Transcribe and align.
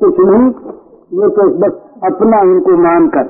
कुछ 0.00 0.14
नहीं, 0.18 0.48
वो 1.18 1.28
तो 1.28 1.44
बस 1.58 1.72
अपना 2.04 2.40
उनको 2.40 2.70
मानकर। 2.70 3.26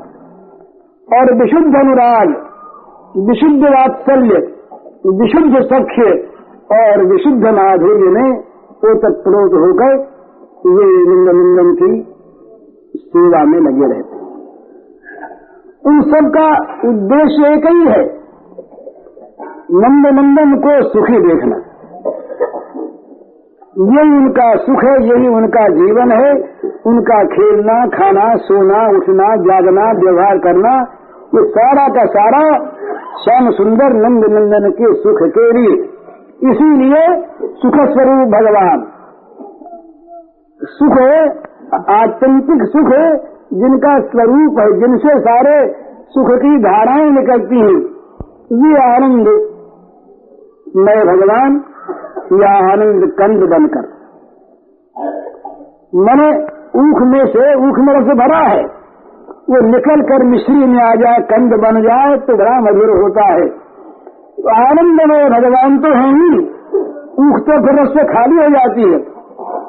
और 1.18 1.34
विशुद्ध 1.34 1.76
अनुराग, 1.76 2.28
विशुद्ध 3.28 3.64
वात्सल्य, 3.64 4.40
विशुद्ध 5.06 5.62
सख्य 5.62 6.10
और 6.78 7.04
विशुद्ध 7.04 7.46
माधुर्य 7.46 8.10
में 8.10 8.38
ओतप्रोत 8.90 9.52
होकर 9.52 9.94
ये 10.66 10.86
लिंग 11.06 11.28
लिंगम 11.28 11.74
की 11.74 12.14
सेवा 12.96 13.44
में 13.44 13.60
लगे 13.60 13.94
रहते 13.94 14.16
हैं। 14.16 14.28
उन 15.86 16.00
सब 16.00 16.30
का 16.36 16.46
उद्देश्य 16.88 17.54
एक 17.54 17.66
ही 17.66 17.88
है 17.88 18.18
नंद 19.72 20.06
नंदन 20.06 20.56
को 20.56 20.88
सुखी 20.88 21.20
देखना। 21.20 21.56
यही 23.80 24.16
उनका 24.16 24.56
सुख 24.56 24.84
है, 24.84 25.06
यही 25.06 25.28
उनका 25.28 25.68
जीवन 25.68 26.12
है। 26.12 26.32
उनका 26.86 27.24
खेलना, 27.24 27.86
खाना, 27.86 28.36
सोना, 28.36 28.96
उठना, 28.96 29.36
जागना, 29.36 29.92
व्यवहार 29.92 30.38
करना 30.38 30.86
ये 31.34 31.44
सारा 31.48 31.88
का 31.88 32.04
सारा 32.04 32.58
श्याम 33.24 33.50
सुंदर 33.50 33.92
नंद 33.92 34.24
नंदन 34.24 34.70
के 34.70 34.94
सुख 34.94 35.18
के 35.22 35.52
लिए। 35.52 35.84
इसीलिए 36.50 37.22
सुख 37.42 37.74
स्वरूप 37.74 38.28
भगवान। 38.28 38.86
सुख 40.62 40.98
है, 41.00 41.28
आत्यंतिक 42.00 42.62
सुख 42.62 42.92
है, 42.92 43.16
जिनका 43.52 43.98
स्वरूप 43.98 44.58
है, 44.60 44.80
जिनसे 44.80 45.20
सारे 45.20 45.72
सुख 46.08 46.26
की 46.30 46.58
धाराएँ 46.58 47.10
निकलती 47.10 47.60
हैं। 47.60 47.80
ये 48.52 48.94
आनंद, 48.94 49.28
मैं 50.76 51.06
भगवान 51.06 51.60
या 52.32 52.72
आनंद 52.72 53.10
कंद 53.10 53.42
बनकर। 53.50 53.98
मैंने 55.94 56.28
ऊख 56.80 57.02
में 57.02 57.26
से 57.26 57.54
ऊख 57.54 57.78
में 57.78 58.06
से 58.06 58.14
भरा 58.14 58.38
है। 58.38 58.64
वो 59.50 59.60
निकल 59.60 60.02
कर 60.02 60.24
मिश्री 60.24 60.66
में 60.66 60.82
आ 60.84 60.94
जाए, 60.94 61.18
कंद 61.18 61.52
बन 61.52 61.82
जाए 61.82 62.16
तो 62.16 62.36
बड़ा 62.36 62.60
मधुर 62.60 62.90
होता 63.02 63.32
है। 63.32 63.48
तो 64.36 64.66
आनंद 64.66 65.00
में 65.06 65.30
भगवान 65.30 65.78
तो 65.78 65.88
है 65.88 66.08
ही। 66.08 66.38
ऊख 66.98 67.40
तो 67.40 67.66
फिर 67.66 67.82
उससे 67.82 68.04
खाली 68.04 68.36
हो 68.36 68.48
जाती 68.48 68.82
है। 68.82 68.98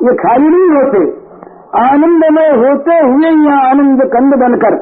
ये 0.03 0.16
खाली 0.16 0.47
नहीं 0.47 0.84
होते। 0.84 1.30
आनंद 1.80 2.23
में 2.31 2.50
होते 2.52 2.91
हुए 2.91 3.50
यहाँ 3.50 3.69
आनंद 3.69 4.03
कंद 4.03 4.34
बनकर 4.34 4.75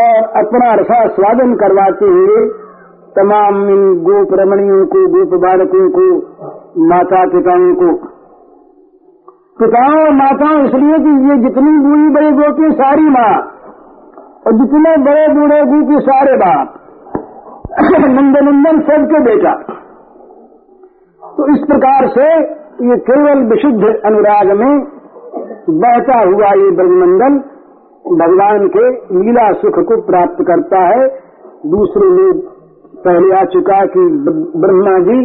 और 0.00 0.44
अपना 0.44 0.74
रसा 0.74 1.06
स्वादन 1.06 1.54
करवाते 1.54 2.04
हुए 2.04 2.48
तमाम 3.16 3.68
इन 3.68 3.94
गोप 3.94 4.28
रमणियों 4.32 4.86
को, 4.86 5.06
गोप 5.06 5.40
बालकों 5.40 5.90
को 5.90 6.18
माता 6.76 7.24
पिताओं 7.26 7.68
को। 7.74 7.90
पिताओं 9.58 10.00
और 10.00 10.12
माताओं, 10.14 10.58
इसलिए 10.64 10.98
कि 10.98 11.12
ये 11.28 11.36
जितनी 11.38 11.70
बूढ़ी 11.78 12.08
बड़ी 12.14 12.30
गोपी 12.32 12.70
सारी 12.72 13.06
माँ 13.08 13.32
और 14.46 14.52
जितने 14.54 14.96
बड़े 15.04 15.24
बूढ़े 15.34 15.58
गोपी 15.64 16.00
सारे 16.00 16.36
बाप, 16.36 16.74
नंदनंदन 17.80 18.80
सबके 18.80 19.22
बेटा। 19.22 19.54
तो 21.22 21.48
इस 21.54 21.64
प्रकार 21.66 22.06
से 22.08 22.28
ये 22.88 22.96
केवल 22.96 23.42
विशुद्ध 23.44 23.94
अनुराग 24.04 24.52
में 24.56 24.80
बहता 25.78 26.18
हुआ 26.18 26.52
ये 26.54 26.70
ब्रजमंडल 26.70 27.40
भगवान 28.18 28.68
के 28.68 28.84
लीला 29.16 29.50
सुख 29.52 29.78
को 29.84 30.00
प्राप्त 30.02 30.44
करता 30.46 30.78
है। 30.86 31.08
दूसरे 31.66 32.08
लोग 32.10 32.46
पहले 33.04 33.34
आ 33.36 33.42
चुका 33.44 33.84
कि 33.86 34.06
ब्रह्मा 34.56 34.98
जी 34.98 35.18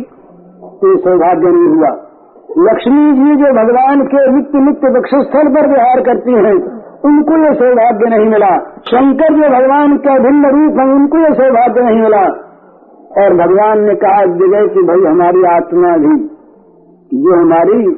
ये 0.88 0.98
सौभाग्य 0.98 1.48
नहीं 1.48 1.78
हुआ। 1.78 2.09
लक्ष्मी 2.58 3.14
जी 3.14 3.36
जो 3.36 3.53
भगवान 3.53 4.02
के 4.02 4.31
नित्य 4.31 4.59
नित्य 4.59 5.00
वक्षस्थल 5.00 5.48
पर 5.48 5.67
विहार 5.67 6.02
करती 6.02 6.31
हैं, 6.31 6.84
उनको 7.06 7.48
ये 7.48 7.53
सौभाग्य 7.53 8.17
नहीं 8.17 8.30
मिला। 8.30 8.58
शंकर 8.59 9.34
जो 9.34 9.42
भगवान 9.42 9.98
के 9.98 10.20
भिन्न 10.20 10.45
रूप 10.45 10.80
है, 10.80 10.86
उनको 10.86 11.17
ये 11.17 11.34
सौभाग्य 11.34 11.81
नहीं 11.81 12.02
मिला। 12.02 12.53
और 13.22 13.34
भगवान 13.34 13.81
ने 13.81 13.96
कहा 13.96 14.25
जगह 14.25 14.74
कि 14.74 14.84
भाई, 14.84 15.12
हमारी 15.12 15.44
आत्मा 15.44 15.97
भी, 15.97 16.28
जो 17.13 17.41
हमारी 17.41 17.91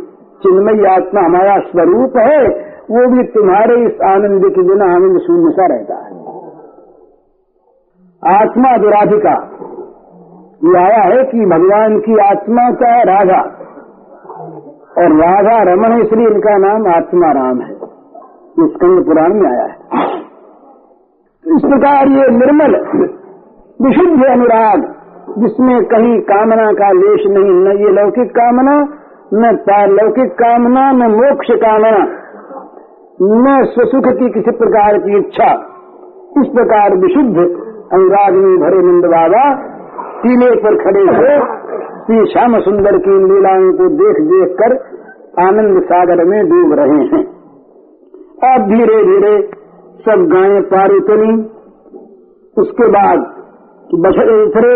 चिन्मयी 0.44 0.86
आत्मा, 0.86 1.22
हमारा 1.22 1.58
स्वरूप 1.58 2.18
है, 2.18 2.48
वो 2.92 3.12
भी 3.12 3.24
तुम्हारे 3.24 3.86
इस 3.86 4.02
आनंद 4.02 4.42
के 4.46 4.62
बिना 4.62 4.86
आनंद 4.86 5.20
शून्य 5.20 5.52
सा 5.52 5.66
रहता 5.66 5.96
है। 5.96 6.16
आत्मा 8.42 8.78
दुराधिका 8.78 9.50
ये 10.66 10.78
आया 10.78 11.02
है 11.02 11.24
कि 11.24 11.46
भगवान 11.46 12.00
की 12.00 12.18
आत्मा 12.18 12.70
का 12.70 13.02
राधा। 13.02 13.42
और 14.98 15.16
राधा 15.16 15.74
रमन 15.74 16.02
इसलिए 16.02 16.28
इनका 16.28 16.58
नाम 16.58 16.88
आत्मा 16.88 17.32
राम 17.32 17.62
है। 17.62 17.72
ये 18.60 18.68
स्कंद 18.68 19.06
पुराण 19.06 19.34
में 19.34 19.52
आया 19.52 19.64
है। 19.64 19.76
इस 21.56 21.62
प्रकार 21.62 22.08
ये 22.08 22.28
निर्मल, 22.28 22.76
विशुद्ध 23.82 24.24
अनुराग, 24.24 24.96
जिसमें 25.40 25.86
कहीं 25.86 26.20
कामना 26.20 26.72
का 26.72 26.92
लेश 26.92 27.28
नहीं, 27.28 27.52
न 27.52 27.68
ये 27.68 27.92
लौकिक 27.92 28.30
कामना, 28.32 28.88
न 29.34 29.56
पारलौकिक 29.56 30.32
कामना, 30.32 30.92
न 30.92 31.12
मोक्ष 31.12 31.48
कामना, 31.52 32.08
न 33.22 33.64
स्वसुख 33.64 34.04
की 34.08 34.30
किसी 34.30 34.52
प्रकार 34.52 34.98
की 34.98 35.18
इच्छा। 35.18 35.54
इस 36.42 36.48
प्रकार 36.48 36.96
विशुद्ध 36.96 37.38
अनुराग 37.94 38.34
में 38.34 38.60
भरे 38.60 38.78
नंद 38.78 39.06
बाबा 39.06 39.75
टीले 40.26 40.46
पर 40.62 40.76
खड़े 40.76 41.02
हो, 41.08 41.34
श्री 42.06 42.22
श्याम 42.26 42.54
सुंदर 42.60 42.96
की 42.98 43.16
लीलाओं 43.24 43.66
को 43.74 43.88
देख 43.98 44.20
देख 44.30 44.54
कर 44.60 44.74
आनंद 45.42 45.82
सागर 45.84 46.22
में 46.26 46.38
डूब 46.46 46.72
रहे 46.74 47.02
हैं। 47.10 47.20
अब 48.48 48.64
धीरे 48.70 48.96
धीरे 49.04 49.34
सब 50.06 50.24
गायें 50.32 50.62
पार 50.64 50.92
उतरी 50.92 51.28
उसके 52.58 52.88
बाद 52.88 53.26
बछड़े 53.98 54.38
उतरे, 54.44 54.72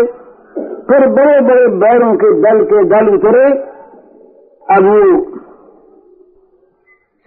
फिर 0.88 1.06
बड़े 1.08 1.40
बड़े 1.40 1.66
बैरों 1.76 2.12
के 2.14 2.30
दल 2.40 2.62
के 2.64 2.82
दल 2.84 3.10
उतरे। 3.14 3.42
अब 4.68 4.86
वो 4.86 5.00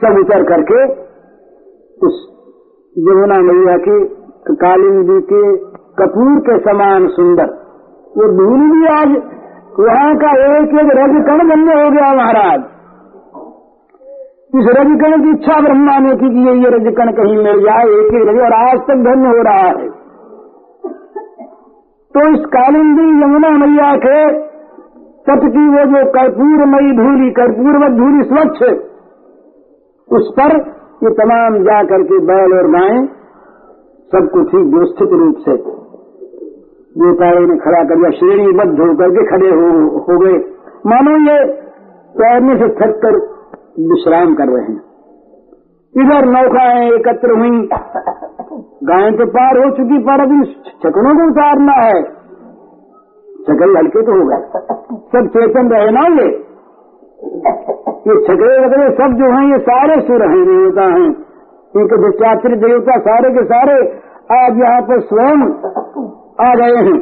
सब 0.02 0.20
उतर 0.20 0.44
करके 0.44 0.86
उस 2.02 2.22
यमुना 2.96 3.42
मैया 3.42 3.76
के, 3.78 3.98
कालिंदी 4.56 5.20
के, 5.22 5.44
कपूर 6.00 6.40
के 6.40 6.58
समान 6.60 7.08
सुंदर 7.08 7.52
वो 8.14 8.26
धूल 8.38 8.64
भी 8.72 8.82
आज 8.88 9.14
वहाँ 9.80 10.10
का 10.16 10.32
एक 10.42 10.74
एक 10.82 10.90
रज 10.98 11.14
कण 11.28 11.40
बनने 11.50 11.78
हो 11.78 11.90
गया 11.92 12.10
महाराज। 12.14 12.66
इस 14.54 14.68
रजकण 14.78 15.16
की 15.24 15.32
इच्छा 15.32 15.56
ब्रह्मा 15.62 15.98
ने 16.00 16.12
की 16.16 16.30
कि 16.30 16.44
ये 16.64 16.72
रजकण 16.76 17.12
कहीं 17.12 17.38
मिल 17.38 17.62
जाए, 17.64 17.88
एक 17.94 18.14
एक 18.14 18.28
रज 18.30 18.42
और 18.42 18.54
आज 18.54 18.80
तक 18.82 19.02
धन्य 19.08 19.34
हो 19.38 19.42
रहा 19.42 19.66
है। 19.70 19.90
तो 22.16 22.28
इस 22.30 22.46
कालिंदी 22.52 23.08
यमुना 23.24 23.50
मैया 23.58 23.92
के 23.98 24.18
तट 25.28 25.46
की 25.52 25.68
वो 25.68 25.84
जो 25.92 26.06
कर्पूरमयी 26.12 26.96
धूली, 26.96 27.30
कर्पूरवत 27.32 28.00
धूली 28.00 28.24
स्वच्छ, 28.24 28.74
उस 30.10 30.34
पर 30.40 30.58
ये 31.04 31.14
तमाम 31.16 31.58
जा 31.64 31.84
करके 31.84 32.20
बैल 32.26 32.58
और 32.58 32.70
गायें, 32.72 33.06
सबको 34.12 34.44
ठीक 34.44 34.74
व्यवस्थित 34.74 35.16
रूप 35.22 35.40
से 35.40 35.58
गोपालों 36.98 37.48
ने 37.48 37.58
खड़ा 37.58 37.84
कर 37.84 37.96
दिया 37.96 38.10
श्रेणीबद्ध 38.10 38.80
होकर 38.80 39.12
के 39.12 39.24
खड़े 39.30 39.50
हो, 39.50 39.98
हो 39.98 40.20
गए। 40.20 40.34
मानो 40.88 41.32
ये 41.32 41.54
तैरने 42.18 42.56
से 42.56 42.68
थक 42.70 43.00
कर 43.06 43.16
विश्राम 43.92 44.34
कर 44.34 44.44
रहे 44.44 44.66
हैं। 44.66 44.82
इधर 45.96 46.26
नौकाएँ 46.26 46.92
एकत्र 46.92 47.40
हुई। 47.40 47.70
गाय 48.84 49.12
तो 49.12 49.26
पार 49.26 49.58
हो 49.58 49.72
चुकी 49.72 50.00
पर 50.00 50.22
अभी 50.22 50.54
छकड़ों 50.84 51.16
को 51.16 51.28
उतारना 51.28 51.74
है। 51.74 52.04
छकड़े 53.48 53.80
हल्के 53.80 54.02
तो 54.02 54.20
होगा। 54.20 54.38
सब 55.16 55.28
चेतन 55.28 55.70
रहे 55.70 55.92
ना 55.92 56.24
ये? 56.24 56.30
ये 58.08 58.22
छकड़े 58.24 58.66
वगैरह 58.66 58.90
सब 58.90 59.14
जो 59.14 59.32
हैं 59.34 59.52
ये 59.52 59.60
सारे 59.60 60.02
सुर 60.02 60.22
हैं 60.22 60.46
देवता 60.46 60.82
हैं। 60.82 61.10
इनके 61.78 62.06
विचात्री 62.06 62.56
देवता 62.56 63.00
सारे 63.00 63.30
के 63.30 63.44
सारे 63.44 63.76
आज 64.42 64.58
यहाँ 64.60 64.82
पर 64.82 65.00
स्वयं 65.00 65.42
आ 66.38 66.54
गए 66.56 66.78
हैं। 66.82 67.00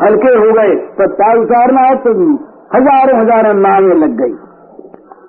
हल्के 0.00 0.30
हो 0.36 0.52
गए। 0.54 0.76
तो 0.96 1.06
तार 1.14 1.38
उतारना 1.38 1.80
है 1.80 1.96
तो 1.98 2.12
हज़ारों 2.72 3.18
हज़ारों 3.18 3.52
नावें 3.56 3.94
लग 3.96 4.16
गई। 4.18 4.32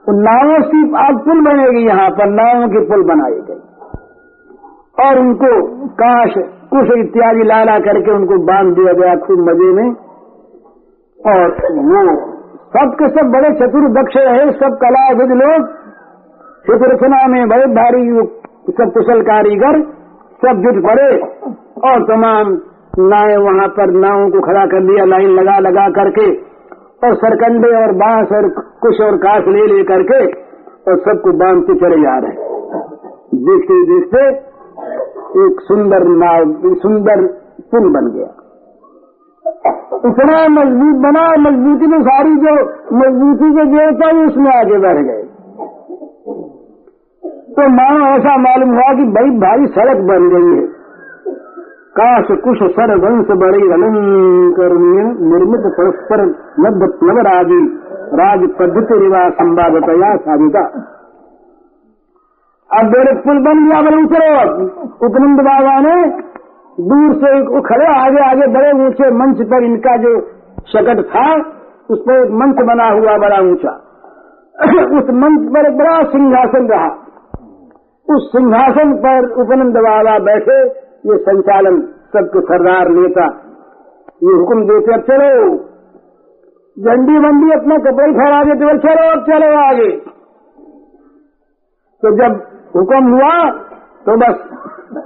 उन 0.08 0.22
नावों 0.24 0.60
से 0.64 0.80
आज 1.00 1.20
पुल 1.26 1.42
बनेगी 1.46 1.86
यहाँ 1.88 2.10
पर, 2.12 2.30
नावों 2.32 2.68
की 2.70 2.80
पुल 2.88 3.04
बनाई 3.06 3.40
गई 3.42 3.60
और 5.00 5.20
उनको 5.20 5.52
काश, 6.00 6.34
कुश 6.72 6.90
इत्यादि 6.98 7.44
लाला 7.46 7.78
करके 7.82 8.12
उनको 8.14 8.38
बाँध 8.46 8.74
दिया 8.76 8.94
गया 8.96 9.16
खूब 9.22 9.40
मज़े 9.50 9.72
में। 9.74 9.90
और 11.20 11.54
वो 11.88 12.04
सब 12.74 12.94
के 13.00 13.08
सब 13.10 13.32
बड़े 13.32 13.50
चतुर 13.56 13.88
दक्ष 13.94 14.18
रहे, 14.20 14.52
सब 14.54 14.78
कला 14.82 15.08
विद 15.14 15.32
लोग। 15.40 15.70
चित्रचना 16.66 17.20
में 17.28 17.42
बड़े 17.50 17.66
भारी, 17.74 18.04
सब 18.72 18.92
कुशल 18.94 19.22
कारीगर 19.24 19.82
सब 20.42 20.62
जुट 20.62 20.78
पड़े 20.84 21.10
और 21.88 22.04
तमाम 22.06 22.54
नाव 23.00 23.44
वहाँ 23.44 23.68
पर 23.68 23.92
नावों 23.92 24.30
को 24.30 24.42
खड़ा 24.42 24.66
कर 24.66 24.86
दिया, 24.86 25.06
लाइन 25.06 25.30
लगा 25.30 25.60
लगा 25.60 25.90
करके, 25.90 26.32
और 27.08 27.16
सरकंडे 27.16 27.82
और 27.82 27.92
बाँस 27.92 28.28
और 28.32 28.50
कुश 28.82 29.02
और 29.02 29.18
काश 29.18 29.44
ले 29.48 29.78
ले 29.78 29.84
करके, 29.84 30.26
और 30.92 30.98
सबको 30.98 31.32
बांधते 31.32 31.74
चले 31.74 32.02
जा 32.02 32.18
रहे 32.18 32.32
देखते 33.36 33.84
देखते, 33.84 34.28
एक 35.46 35.56
सुंदर 35.62 36.04
नाव 36.04 36.74
सुंदर 36.76 37.28
पुल 37.72 37.94
बन 37.94 38.12
गया। 38.12 38.38
इतना 40.06 40.48
मज़बूत 40.48 40.96
बना, 40.96 41.32
मजबूती 41.32 41.88
में 41.88 42.02
सारी 42.02 42.36
जो 42.36 42.66
मजबूती 42.94 43.52
के 43.52 43.66
देवता 43.66 44.10
ही, 44.10 44.26
उसमें 44.26 44.52
आगे 44.52 44.78
बढ़ 44.78 45.04
गए। 45.04 45.24
तो 47.52 47.70
मानो 47.70 48.06
ऐसा 48.06 48.38
मालूम 48.38 48.70
हुआ 48.70 48.94
कि 48.94 49.04
भाई, 49.04 49.30
भारी 49.30 49.66
सड़क 49.66 49.98
बन 49.98 50.30
गई 50.30 50.62
है। 50.62 50.81
काश 52.00 52.28
कुश 52.32 52.58
सर 52.58 52.98
वंश 52.98 53.28
बड़ी 53.32 53.72
अलंकरणीय 53.72 55.04
निर्मित 55.04 55.62
परस्पर 55.66 56.22
मध्य 56.60 56.88
प्लवर 57.00 57.28
आदि 57.28 57.80
राज 58.14 58.40
पद्धति 58.60 59.00
रिवा 59.00 59.30
संवादतया 59.30 60.16
साधिता। 60.16 60.66
अब 62.80 62.86
मेरे 62.86 63.14
पुल 63.14 63.40
बन 63.40 63.70
गया 63.70 63.82
बोले 63.82 64.04
उतरो 64.04 64.66
उपनंद 65.08 65.40
बाबा 65.40 65.80
ने 65.80 66.10
दूर 66.80 67.14
से 67.14 67.62
खड़े, 67.62 67.86
आगे 67.86 68.30
आगे 68.30 68.48
बड़े 68.48 68.86
ऊँचे 68.86 69.12
मंच 69.12 69.42
पर 69.42 69.64
इनका 69.64 69.98
जो 69.98 70.22
शकट 70.68 71.06
था, 71.06 71.36
उस 71.90 72.00
पर 72.00 72.26
एक 72.26 72.32
मंच 72.32 72.56
बना 72.56 72.90
हुआ 72.90 73.18
बड़ा 73.18 73.42
ऊँचा। 73.42 73.72
उस 75.00 75.10
मंच 75.10 75.50
पर 75.50 75.72
बड़ा 75.72 76.04
सिंहासन 76.04 76.68
रहा। 76.68 76.90
उस 78.16 78.32
सिंहासन 78.32 78.94
पर 78.94 79.32
उपनंद 79.42 79.74
बाबा 79.74 80.20
बैठे 80.20 80.81
ये 81.04 81.18
संचालन 81.20 81.82
सबके 82.14 82.42
सरदार 82.42 82.90
नेता। 82.92 83.26
ये 84.24 84.34
हुक्म 84.34 84.64
देते, 84.66 84.94
अब 84.94 85.02
चलो। 85.02 85.30
झंडी 86.78 87.20
बंडी 87.20 87.52
अपना 87.52 87.78
कपड़े 87.86 88.12
फहरा 88.14 88.44
देते 88.44 88.66
बोल 88.66 88.78
चलो, 88.80 89.08
अब 89.12 89.24
चलो 89.26 89.50
आगे। 89.62 89.90
तो 92.04 92.12
जब 92.18 92.38
हुक्म 92.76 93.02
हुआ 93.14 93.34
तो 94.06 94.16
बस 94.18 94.38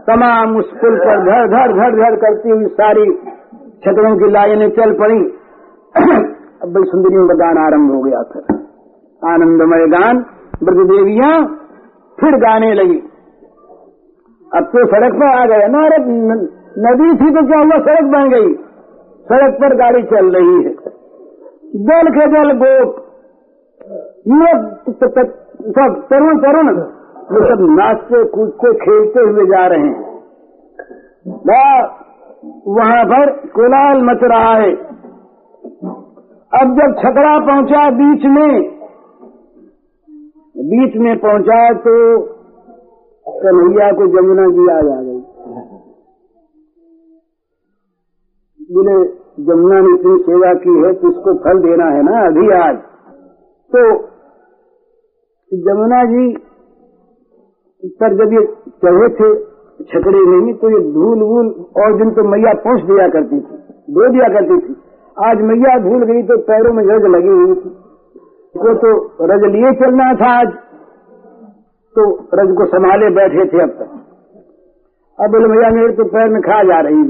तमाम 0.07 0.57
उस 0.57 0.69
पुल 0.81 0.97
पर 0.99 1.23
घर 1.23 1.47
घर 1.47 1.73
घर 1.73 1.95
घर 2.01 2.15
करती 2.15 2.49
हुई 2.49 2.67
सारी 2.75 3.05
छतरों 3.85 4.13
की 4.17 4.29
लाइनें 4.31 4.69
चल 4.69 4.93
पड़ी। 4.93 5.17
अब 6.63 6.71
बड़ी 6.73 6.89
सुंदरियों 6.91 7.25
का 7.27 7.35
गान 7.35 7.57
आरंभ 7.57 7.91
हो 7.91 8.01
गया 8.01 8.21
था। 8.29 8.41
आनंदमय 9.21 9.85
गान 9.89 10.21
ब्रज 10.63 10.79
देवियाँ 10.87 11.33
फिर 12.17 12.37
गाने 12.39 12.73
लगी। 12.73 12.97
अब 14.55 14.67
तो 14.73 14.85
सड़क 14.87 15.15
पर 15.21 15.29
आ 15.29 15.45
गए। 15.45 15.67
ना 15.67 15.79
अरे 15.85 15.97
नदी 16.83 17.09
थी 17.15 17.29
तो 17.35 17.41
क्या 17.47 17.59
हुआ? 17.59 17.77
सड़क 17.85 18.11
बन 18.11 18.29
गई। 18.29 18.53
सड़क 19.27 19.57
पर 19.61 19.75
गाड़ी 19.77 20.03
चल 20.11 20.29
रही 20.35 20.57
है। 20.63 20.73
दल 21.87 22.09
के 22.17 22.27
दल 22.33 22.51
गोप। 22.59 23.01
युवक 24.27 24.61
सब 24.99 25.89
तरुण 26.09 26.39
तरुण 26.39 26.69
वो 27.29 27.39
सब 27.45 27.61
नाचते 27.71 28.23
कूदते 28.29 28.73
खेलते 28.79 29.21
हुए 29.21 29.45
जा 29.47 29.65
रहे 29.67 29.87
हैं। 29.87 30.03
वहाँ 32.75 33.03
पर 33.05 33.31
कोलाल 33.55 34.01
मच 34.03 34.23
रहा 34.31 34.53
है। 34.55 34.71
अब 36.51 36.73
जब 36.79 36.95
छकड़ा 36.99 37.33
पहुँचा 37.47 37.83
बीच 37.95 38.25
में 38.25 38.51
बीच 40.65 40.93
में 40.97 41.15
पहुँचा 41.19 41.57
तो 41.79 41.95
कन्हैया 43.45 43.91
को 43.93 44.07
जमुना 44.13 44.45
जी 44.51 44.67
याद 44.67 44.89
आ 44.89 45.01
गई। 45.01 45.21
बोले 48.69 48.97
जमुना 49.45 49.79
ने 49.81 49.93
इतनी 49.93 50.17
सेवा 50.23 50.53
की 50.59 50.75
है 50.79 50.91
तो 50.95 51.09
उसको 51.09 51.33
फल 51.39 51.61
देना 51.61 51.87
है 51.91 52.03
ना 52.03 52.25
अभी 52.25 52.45
आज। 52.57 52.77
तो 53.71 53.81
जमुना 55.51 56.03
जी 56.05 56.25
पर 57.97 58.13
जब 58.15 58.33
ये 58.33 58.41
चढ़े 58.83 59.07
थे, 59.15 59.27
छकड़े 59.85 60.21
नहीं 60.25 60.53
तो 60.55 60.69
ये 60.69 60.79
धूल 60.93 61.23
वूल 61.23 61.49
और 61.77 61.97
दिन 61.97 62.11
तो 62.11 62.23
मैया 62.29 62.53
पहुँच 62.61 62.85
दिया 62.85 63.07
करती 63.09 63.39
थी 63.39 63.57
दो 63.89 64.07
दिया 64.13 64.29
करती 64.35 64.57
थी। 64.59 64.75
आज 65.17 65.41
मैया 65.49 65.73
भूल 65.81 66.05
गई 66.05 66.23
तो 66.23 66.37
पैरों 66.47 66.73
में 66.73 66.83
रज 66.85 67.05
लगी 67.11 67.33
हुई 67.33 67.55
थी। 67.55 67.69
को 68.55 68.73
तो 68.81 68.91
रज 69.25 69.45
लिए 69.51 69.73
चलना 69.79 70.07
था 70.15 70.31
आज। 70.39 70.55
तो 71.95 72.29
रज 72.33 72.55
को 72.57 72.65
संभाले 72.65 73.09
बैठे 73.09 73.45
थे 73.45 73.61
अब 73.63 73.69
तक। 73.69 73.91
अब 75.19 75.31
बोले, 75.31 75.47
भैया, 75.47 75.69
मेरे 75.69 75.93
तो 75.93 76.03
पैर 76.03 76.29
में 76.29 76.41
खा 76.41 76.63
जा 76.63 76.79
रही 76.79 77.03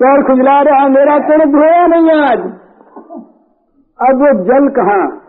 पैर 0.00 0.22
खुजला 0.22 0.60
रहा 0.60 0.88
मेरा 0.88 1.18
पैर 1.18 1.44
धोया 1.44 1.86
नहीं 1.86 2.20
आज। 2.20 2.38
अब 4.00 4.22
वो 4.22 4.44
जल 4.44 4.68
कहाँ? 4.68 5.20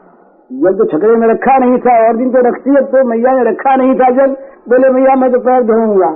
जल 0.52 0.74
तो 0.74 0.86
छकड़े 0.86 1.16
में 1.16 1.28
रखा 1.28 1.58
नहीं 1.58 1.78
था, 1.78 2.08
और 2.08 2.18
दिन 2.18 2.32
तो 2.32 2.50
रखती 2.50 2.70
है 2.70 2.82
तो 2.82 3.04
मैया 3.10 3.32
ने 3.32 3.52
रखा 3.52 3.76
नहीं 3.76 3.96
था 3.96 4.10
जल। 4.10 4.32
बोले, 4.70 4.90
मैया, 4.90 5.16
मैं 5.16 5.32
तो 5.32 5.40
पैर 5.40 5.64
धोऊँगा। 5.64 6.10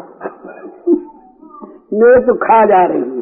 मेरे 1.94 2.22
तो 2.22 2.33
खा 2.33 2.66
जा 2.66 2.86
रही 2.86 3.00
है। 3.00 3.22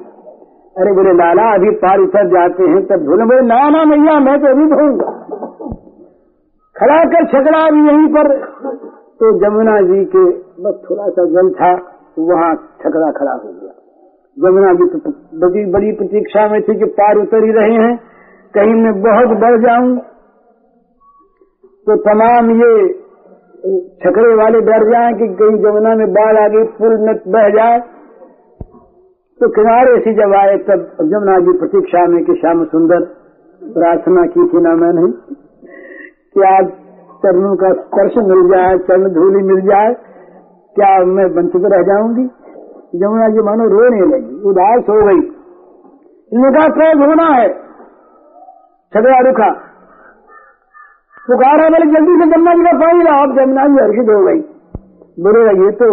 अरे 0.77 0.94
बोले 0.94 1.13
लाला 1.13 1.53
अभी 1.53 1.69
पार 1.69 2.00
उतर 2.00 2.27
जाते 2.27 2.63
हैं, 2.63 2.85
तब 2.85 3.05
धोने 3.05 3.25
बोले 3.25 3.41
ना 3.41 3.69
ना 3.69 3.85
मैया, 3.85 4.19
मैं 4.19 4.41
तो 4.41 4.47
अभी 4.47 4.65
धोऊँगा। 4.65 5.23
खड़ा 6.75 7.04
कर 7.06 7.25
छकड़ा 7.28 7.60
भी 7.70 7.81
यहीं 7.88 8.08
पर। 8.14 8.30
तो 9.20 9.31
जमुना 9.40 9.75
जी 9.81 10.06
के 10.06 10.24
बस 10.64 10.80
थोड़ा 10.90 11.10
सा 11.10 11.25
जल 11.25 11.50
था 11.52 11.72
वहाँ 12.20 12.54
छकड़ा 12.84 13.12
खड़ा 13.12 13.34
हो 13.34 13.52
गया। 13.52 13.74
जमुना 14.38 14.74
जी 14.74 14.88
तो 14.90 15.12
बड़ी 15.40 15.66
बड़ी 15.72 15.92
प्रतीक्षा 15.92 16.48
में 16.48 16.62
थी 16.62 16.75
कि 16.80 16.86
पार 16.86 17.18
उतर 17.18 17.44
ही 17.44 17.52
रहे 17.52 17.75
हैं। 17.84 17.94
कहीं 18.54 18.74
मैं 18.75 18.94
बहुत 19.02 19.38
बढ़ 19.40 19.60
जाऊँ। 19.62 19.96
तो 21.88 21.96
तमाम 22.02 22.50
ये 22.52 22.72
छकड़े 24.04 24.34
वाले 24.36 24.62
डर 24.62 24.86
जाए 24.92 25.14
कि 25.14 25.28
कहीं 25.34 25.58
जमुना 25.58 25.96
में 25.96 26.08
बाढ़ 26.14 26.38
आ 26.38 26.48
गई, 26.48 26.64
पुल 26.78 26.98
में 27.02 27.16
बह 27.28 27.50
जाए। 27.50 27.80
तो 29.40 29.50
किनारे 29.50 30.00
से 30.00 30.14
जब 30.14 30.34
आए, 30.34 30.58
तब 30.58 30.84
जमुना 31.04 31.38
जी 31.40 31.58
प्रतीक्षा 31.60 32.06
में 32.08 32.24
कि 32.25 32.34
श्याम 32.34 32.66
सुंदर, 32.66 33.06
प्रार्थना 33.62 34.25
की 34.25 34.48
थी 34.48 34.62
ना 34.62 34.75
मैंने 34.75 35.08
कि 36.35 36.44
आज 36.44 36.69
चरणों 37.24 37.56
का 37.56 37.71
स्पर्श 37.74 38.15
मिल 38.30 38.47
जाए, 38.47 38.77
चरण 38.77 39.09
धूलि 39.09 39.44
मिल 39.44 39.62
जाए, 39.62 39.94
क्या 40.75 40.94
मैं 41.07 41.25
वंचित 41.35 41.65
रह 41.65 41.83
जाऊँगी? 41.83 42.25
जमुना 42.95 43.27
जी 43.27 43.41
मानो 43.41 43.68
रोने 43.68 44.01
लगी, 44.07 44.33
उदास 44.45 44.89
हो 44.89 44.97
गई। 45.06 45.21
इनका 46.31 46.68
क्रोध 46.69 47.03
होना 47.03 47.27
है। 47.30 47.47
छगड़ा 48.94 49.19
रुखा 49.19 49.50
पुकारा, 51.27 51.68
बोले, 51.69 51.85
जल्दी 51.91 52.15
से 52.15 52.25
जमुना 52.31 52.53
जी 52.53 52.63
का 52.63 52.71
पानी 52.77 53.03
लाओ। 53.03 53.24
अब 53.24 53.36
जमुना 53.36 53.68
जी 53.68 53.81
हर्षित 53.81 54.09
हो 54.09 54.19
गई। 54.25 54.41
बोले, 55.19 55.41
ये 55.63 55.72
तो 55.72 55.88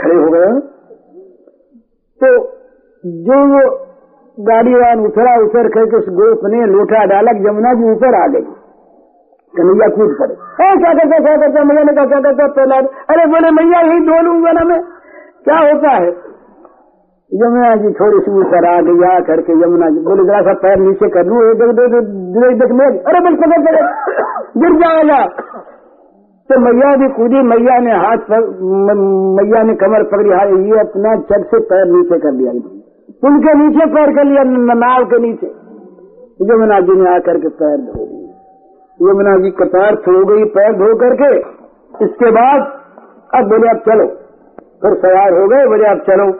खड़े 0.00 0.14
हो 0.14 0.30
गए 0.30 0.60
तो 2.20 2.28
जो 3.04 3.36
वो 3.50 3.60
गाड़ी 4.38 4.74
वान 4.74 5.04
उतरा 5.06 5.34
उतर 5.44 5.68
करके 5.68 5.96
उस 5.96 6.08
गोप 6.10 6.40
ने 6.44 6.64
लोटा 6.66 7.04
डाला 7.04 7.32
जमुना 7.40 7.72
जी 7.74 7.90
ऊपर 7.90 8.14
आ 8.14 8.26
गई। 8.26 8.42
कन्हैया 9.54 9.88
कूद 9.94 10.16
पड़े। 10.18 10.34
क्या 10.56 10.90
करता 10.94 11.18
क्या 11.18 11.36
करता 11.36 11.62
मैया 11.64 11.82
ने 11.84 11.92
कहा, 11.92 12.04
क्या 12.06 12.20
करता 12.20 12.48
पहला 12.56 12.76
अरे, 13.10 13.24
बोले, 13.32 13.50
मैया, 13.52 13.80
यही 13.82 14.00
धो 14.06 14.18
लूँगा 14.22 14.52
ना 14.52 14.64
मैं। 14.64 14.80
क्या 15.44 15.58
होता 15.60 15.94
है? 15.94 16.10
यमुना 17.32 17.74
जी 17.76 17.90
थोड़ी 17.96 18.20
सी 18.20 18.30
ऊपर 18.40 18.64
आ 18.66 18.76
आ 19.08 19.18
करके 19.26 19.56
यमुना 19.58 19.88
जी 19.88 20.00
बोले, 20.04 20.22
जरा 20.24 20.40
सा 20.42 20.54
पैर 20.62 20.78
नीचे 20.78 21.08
कर 21.10 21.26
लू, 21.26 21.42
एक 21.50 21.60
देख 22.58 22.70
में 22.78 22.86
अरे 22.86 23.20
बिल 23.20 23.36
पकड़ 23.36 23.58
पकड़ 23.60 23.82
गिर 24.56 24.78
जाएगा 24.80 25.18
तो 26.50 26.58
मैया 26.60 26.94
भी 26.96 27.08
कूदी, 27.10 27.42
मैया 27.48 27.78
ने 27.80 27.92
हाथ 27.96 28.30
मैया 29.38 29.62
ने 29.62 29.74
कमर 29.82 30.04
पकड़ी 30.12 30.30
हाथ 30.30 30.54
ये 30.68 30.78
अपना 30.80 31.12
चट 31.28 31.44
से 31.50 31.60
पैर 31.66 31.84
नीचे 31.88 32.18
कर 32.20 32.32
लिया। 32.32 32.52
पुल 33.22 33.38
के 33.44 33.54
नीचे 33.58 33.86
पैर 33.94 34.14
कर 34.16 34.24
लिया 34.24 34.42
नाव 34.76 35.04
के 35.04 35.18
नीचे। 35.20 35.50
यमुना 36.46 36.80
जी 36.80 36.98
ने 37.00 37.08
आकर 37.10 37.38
के 37.38 37.52
पैर 37.60 37.76
धो 37.78 38.00
लिए। 38.00 38.19
यमुना 39.02 39.36
जी 39.38 39.50
का 39.50 39.64
पैर 39.64 39.94
धो 39.94 40.24
गई, 40.24 40.44
पैर 40.44 40.72
धो 40.72 40.94
करके। 40.96 41.38
इसके 42.04 42.30
बाद, 42.30 42.60
अब 43.34 43.48
बोले 43.48 43.68
अब 43.68 43.76
चलो। 43.76 44.06
फिर 44.82 44.94
सवार 44.94 45.32
हो 45.32 45.48
गए, 45.48 45.66
बोले 45.66 45.84
अब 45.84 45.98
चलो। 45.98 46.32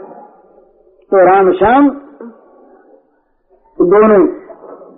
तो 1.13 1.25
राम 1.25 1.53
श्याम, 1.53 1.89
दोनों 3.79 4.27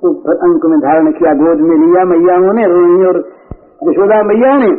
तो 0.02 0.08
अंक 0.32 0.66
में 0.66 0.78
धारण 0.80 1.12
किया, 1.12 1.34
गोद 1.34 1.60
में 1.60 1.76
लिया, 1.76 2.04
मैयाओं 2.04 2.52
ने 2.52 2.66
रोहिणी 2.66 3.04
और 3.04 3.16
यशोदा 3.82 4.22
मैया 4.22 4.56
ने, 4.56 4.72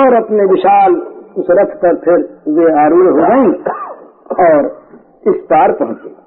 और 0.00 0.14
अपने 0.14 0.44
विशाल 0.44 0.94
उस 1.38 1.46
रथ 1.50 1.76
पर 1.76 1.96
फिर 1.96 2.38
वे 2.48 2.84
आरूढ़ 2.84 3.06
हो 3.06 3.16
गई 3.16 3.52
और 4.44 4.66
इस 5.28 5.42
पार 5.42 5.72
पहुँचे। 5.72 6.24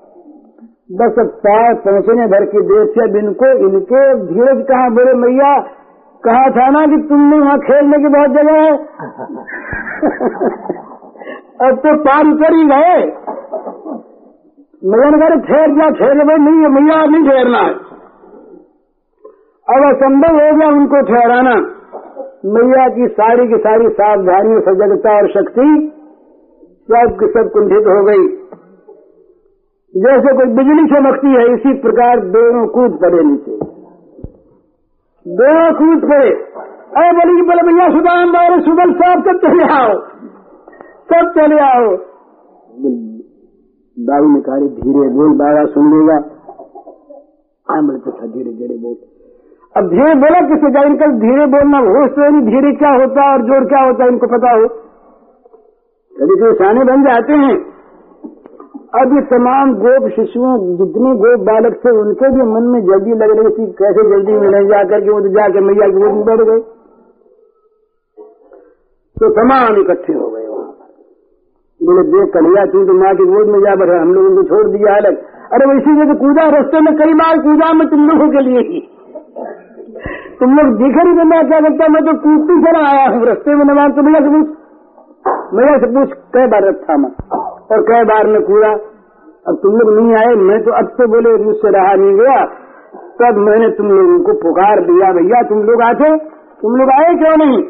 बस 0.92 1.16
पार 1.20 1.74
पहुँचने 1.74 2.28
भर 2.28 2.46
की 2.46 2.62
देर 2.62 2.86
से 2.86 3.10
अब 3.10 3.16
इनको, 3.16 3.58
इनके 3.68 4.16
धीरज 4.26 4.66
कहा 4.68 4.90
बोले 4.90 5.14
मैया? 5.14 5.66
कहा 6.24 6.50
था 6.50 6.70
ना 6.70 6.86
कि 6.86 6.98
तुमने 7.10 7.40
वहाँ 7.40 7.58
खेलने 7.58 7.98
की 7.98 8.10
बहुत 8.14 8.30
जगह 8.30 8.56
है। 8.62 8.72
अब 11.66 11.78
तो 11.78 11.94
पार 12.04 12.32
उतर 12.32 12.56
ही 12.56 12.64
गए। 12.66 12.96
मैया 14.84 15.10
ने 15.10 15.30
ठहर 15.48 15.72
जा, 15.72 15.90
ठहर 15.90 16.24
भाई 16.26 16.38
नहीं 16.38 16.62
है, 16.62 16.70
मैया, 16.70 16.98
नहीं 17.06 17.24
ठहरना 17.30 17.62
अब 19.68 19.86
असंभव 19.86 20.36
हो 20.36 20.50
गया 20.58 20.68
उनको 20.70 21.02
ठहराना। 21.02 21.56
मैया 22.46 22.88
की 22.90 23.08
सारी 23.14 23.48
की 23.48 23.58
सारी 23.58 23.90
सावधानी 23.90 24.60
सजगता 24.60 25.16
और 25.18 25.28
शक्ति 25.28 25.70
सब 26.92 27.16
की 27.20 27.28
सब 27.28 27.50
कुंठित 27.54 27.88
हो 27.88 28.04
गई। 28.04 28.28
जैसे 29.94 30.34
कोई 30.38 30.54
बिजली 30.56 30.86
चमकती 30.86 31.32
है, 31.32 31.44
इसी 31.54 31.74
प्रकार 31.74 32.20
दोनों 32.20 32.68
कूद 32.68 33.00
पड़े 33.02 33.24
नीचे। 33.24 33.67
दोनों 35.28 35.74
कूद 35.74 36.10
पड़े 36.10 36.30
अरे 36.98 37.12
बोली 37.12 37.42
बोले, 37.42 37.62
भैया 37.62 37.90
सुदाम 37.90 38.32
बारे 38.32 38.60
सुबल 38.62 38.94
साहब 38.94 39.22
तब 39.22 39.40
चले 39.40 39.64
आओ। 39.64 39.94
सब 41.12 41.32
चले 41.38 41.60
आओ। 41.60 41.88
दाऊ 43.98 44.28
ने 44.28 44.42
कहा 44.42 44.58
धीरे 44.58 45.10
बोल, 45.10 45.30
बाबा, 45.30 45.66
सुन 45.66 45.90
लेगा। 45.94 46.18
हाँ 47.68 47.86
बोले 47.86 48.00
तो 48.00 48.12
था 48.12 48.28
धीरे 48.28 48.52
धीरे 48.52 48.78
बोल। 48.78 48.96
अब 49.76 49.90
धीरे 49.90 50.16
बोला 50.16 50.42
किसी 50.42 50.72
का? 50.74 50.82
इनका 50.82 51.08
धीरे 51.08 51.46
बोलना 51.46 51.78
होश 51.78 52.12
तो 52.12 52.30
नहीं, 52.30 52.46
धीरे 52.46 52.72
क्या 52.76 52.90
होता 52.90 53.26
है 53.26 53.34
और 53.34 53.42
ज़ोर 53.42 53.66
क्या 53.66 53.82
होता 53.82 54.04
है, 54.04 54.10
इनको 54.10 54.28
पता 54.28 54.52
हो। 54.52 54.68
कभी 56.16 56.36
कभी 56.36 56.54
साने 56.54 56.84
बन 56.84 57.04
जाते 57.04 57.34
हैं। 57.34 57.77
अब 58.94 59.14
ये 59.14 59.22
तमाम 59.30 59.72
गोप 59.78 60.06
शिशुओं, 60.10 60.52
जितने 60.78 61.10
गोप 61.22 61.42
बालक 61.48 61.74
थे, 61.80 61.92
उनके 62.00 62.28
भी 62.36 62.44
मन 62.50 62.68
में 62.72 62.80
जल्दी 62.86 63.16
लग 63.22 63.32
रही 63.38 63.50
थी, 63.56 63.66
कैसे 63.80 64.04
जल्दी 64.10 64.36
मिले 64.40 64.62
जाकर 64.68 65.02
के 65.02 65.10
वो 65.12 65.20
तो 65.22 65.32
जाके 65.34 65.64
मैया 65.66 65.88
की 65.88 65.98
गोद 65.98 66.14
में 66.14 66.26
बैठ 66.26 66.44
गए 66.50 66.60
तो 69.18 69.30
तमाम 69.36 69.80
इकट्ठे 69.82 70.14
हो 70.14 70.28
गए 70.28 70.46
वहाँ 70.46 70.70
पर। 70.70 70.88
बोले, 71.82 72.04
देख 72.12 72.34
कलिया 72.34 72.66
तू 72.72 72.86
तो 72.86 72.94
माँ 73.00 73.14
की 73.16 73.26
गोद 73.26 73.48
में 73.48 73.60
जा 73.62 73.74
बैठा 73.76 73.98
हम 74.02 74.14
लोग 74.14 74.26
उनको 74.26 74.44
छोड़ 74.52 74.68
दिया 74.70 74.96
अलग। 74.96 75.18
अरे 75.50 75.68
वैसी 75.70 75.96
जगह 75.98 76.20
कूदा 76.22 76.46
रस्ते 76.56 76.82
में, 76.82 76.94
कई 76.98 77.14
बार 77.16 77.42
कूदा 77.42 77.72
मैं 77.74 77.88
तुम 77.90 78.08
लोगों 78.10 78.30
के 78.32 78.46
लिए 78.48 78.64
ही। 78.70 78.80
तुम 80.40 80.56
लोग 80.58 80.74
दिख 80.80 80.98
रही 81.02 81.18
तो 81.18 81.26
मैं 81.26 81.42
क्या 81.50 81.60
करता 81.60 81.88
मैं 81.90 82.04
तो 82.06 82.14
कूदती 82.24 82.58
चला 82.64 82.88
आया 82.88 83.06
हूँ, 83.10 83.22
रस्ते 83.26 83.56
में 83.56 83.66
नमाज़ 83.66 83.92
तो 83.92 84.08
से 84.08 84.30
पूछ 84.30 84.56
भैया 85.54 85.78
से 85.78 85.88
पूछ, 85.94 86.18
कई 86.34 86.48
बार 86.48 86.68
रखा 86.68 86.98
मैं 86.98 87.12
और 87.72 87.82
कई 87.82 88.04
बार 88.04 88.28
में 88.28 88.42
कूदा 88.42 88.72
अब 89.48 89.56
तुम 89.56 89.76
लोग 89.76 89.90
नहीं 89.98 90.16
आए, 90.16 90.36
मैं 90.36 90.64
तो 90.64 90.72
अब 90.72 90.86
तो 90.86 91.08
बोले 91.08 91.44
मुझसे 91.44 91.70
रहा 91.70 91.94
नहीं 91.94 92.16
गया। 92.16 92.46
तब 93.22 93.38
मैंने 93.38 93.70
तुम 93.70 93.88
लोगों 93.88 94.20
को 94.24 94.34
पुकार 94.34 94.82
दिया, 94.82 95.12
भैया, 95.14 95.42
तुम 95.42 95.62
लोग 95.62 95.82
आते 95.82 96.18
तुम 96.62 96.76
लोग 96.76 96.90
आए 96.90 97.16
क्यों 97.16 97.38
नहीं? 97.38 97.64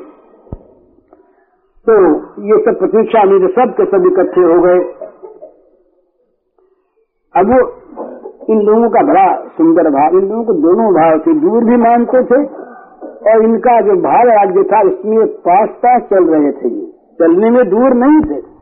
तो 1.87 1.95
ये 2.43 2.57
सब 2.57 2.79
प्रतीक्षा 2.79 3.23
में 3.23 3.39
जो 3.39 3.47
सब 3.47 3.73
के 3.77 3.85
सब 3.85 4.05
इकट्ठे 4.05 4.41
हो 4.41 4.61
गए। 4.61 4.79
अब 7.35 7.51
वो 7.51 7.59
इन 8.49 8.61
लोगों 8.61 8.89
का 8.89 9.01
बड़ा 9.01 9.27
सुंदर 9.57 9.89
भाव, 9.89 10.17
इन 10.17 10.29
लोगों 10.29 10.43
को 10.43 10.53
दोनों 10.53 10.91
भाव 10.93 11.19
थे, 11.19 11.33
दूर 11.39 11.63
भी 11.63 11.77
मानते 11.77 12.23
थे, 12.23 12.43
और 13.31 13.43
इनका 13.43 13.81
जो 13.81 13.95
भाव 14.01 14.27
राज्य 14.27 14.63
था, 14.63 14.81
उसमें 14.81 15.27
पास 15.27 15.69
पास 15.69 16.01
चल 16.01 16.25
रहे 16.25 16.51
थे। 16.51 16.69
ये 16.69 16.85
चलने 17.19 17.49
में 17.49 17.69
दूर 17.69 17.93
नहीं 17.93 18.21
थे। 18.21 18.56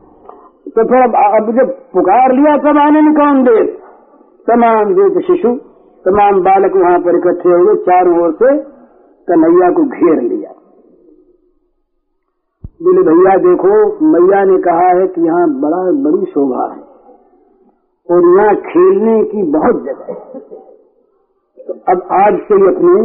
तो 0.66 0.84
फिर 0.84 1.02
अब, 1.02 1.14
अब 1.36 1.50
जब 1.56 1.68
पुकार 1.92 2.32
लिया 2.32 2.56
तब 2.56 2.78
आने 2.78 3.00
में 3.00 3.14
कौन 3.14 3.42
दे 3.42 3.60
तमाम 4.46 4.94
देव 4.94 5.20
शिशु 5.20 5.52
तमाम 6.04 6.40
बालक 6.40 6.76
वहाँ 6.76 6.98
पर 6.98 7.16
इकट्ठे 7.16 7.52
हुए 7.52 7.74
चारों 7.84 8.18
ओर 8.24 8.32
से 8.32 8.50
कन्हैया 9.28 9.70
को 9.70 9.84
घेर 9.84 10.20
लिया। 10.22 10.50
बोले 12.82 13.02
भैया 13.02 13.36
देखो 13.44 13.76
मैया 14.06 14.44
ने 14.44 14.58
कहा 14.58 14.88
है 14.88 15.06
कि 15.06 15.20
यहाँ 15.26 15.46
बड़ा 15.60 15.82
बड़ी 16.04 16.30
शोभा 16.32 16.64
है 16.64 16.80
और 18.08 18.26
यहाँ 18.30 18.54
खेलने 18.64 19.14
की 19.24 19.42
बहुत 19.52 19.82
जगह 19.84 20.12
है। 20.12 20.40
तो 21.58 21.78
अब 21.92 22.02
आज 22.18 22.38
से 22.48 22.54
ही 22.54 22.66
अपने 22.66 22.96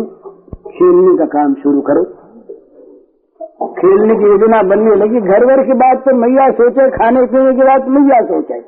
खेलने 0.71 1.17
का 1.17 1.25
काम 1.25 1.53
शुरू 1.53 1.81
करो। 1.81 2.03
खेलने 3.75 4.15
की 4.15 4.25
योजना 4.25 4.61
बनने 4.65 4.95
लगी। 4.95 5.19
घर 5.23 5.45
भर 5.45 5.61
की 5.63 5.75
बात 5.79 6.03
तो 6.05 6.15
मैया 6.17 6.45
सोचे, 6.51 6.89
खाने 6.91 7.25
पीने 7.25 7.51
की 7.51 7.63
बात 7.63 7.87
मैया 7.89 8.19
सोचे। 8.27 8.59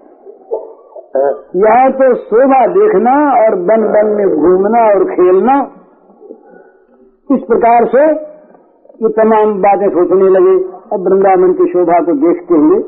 यहाँ 1.59 1.91
तो 1.91 2.09
शोभा 2.17 2.59
देखना 2.73 3.13
और 3.37 3.55
बन 3.63 3.83
बन 3.93 4.11
में 4.17 4.27
घूमना 4.29 4.83
और 4.89 5.03
खेलना, 5.05 5.55
इस 7.29 7.41
प्रकार 7.43 7.85
से 7.87 8.03
ये 8.99 9.09
तमाम 9.13 9.53
बातें 9.61 9.87
सोचने 9.89 10.29
लगे। 10.29 10.55
अब 10.93 11.07
वृंदावन 11.07 11.53
की 11.53 11.67
शोभा 11.71 11.99
को 12.01 12.15
देखते 12.23 12.57
हुए 12.57 12.81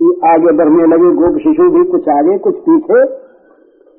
कि 0.00 0.10
आगे 0.26 0.52
बढ़ने 0.58 0.86
लगे। 0.86 1.14
गोप 1.14 1.38
शिशु 1.38 1.70
भी 1.70 1.84
कुछ 1.90 2.08
आगे, 2.08 2.36
कुछ 2.38 2.58
पीछे। 2.60 3.00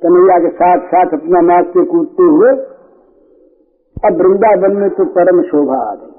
कन्हैया 0.01 0.37
के 0.39 0.49
साथ 0.57 0.85
साथ 0.87 1.13
अपना 1.13 1.41
नाचते 1.43 1.83
कूदते 1.85 2.23
हुए 2.25 2.51
अब 4.03 4.21
वृंदावन 4.21 4.77
में 4.77 4.89
तो 4.89 5.05
परम 5.15 5.41
शोभा 5.41 5.79
आ 5.81 5.93
गई। 5.95 6.18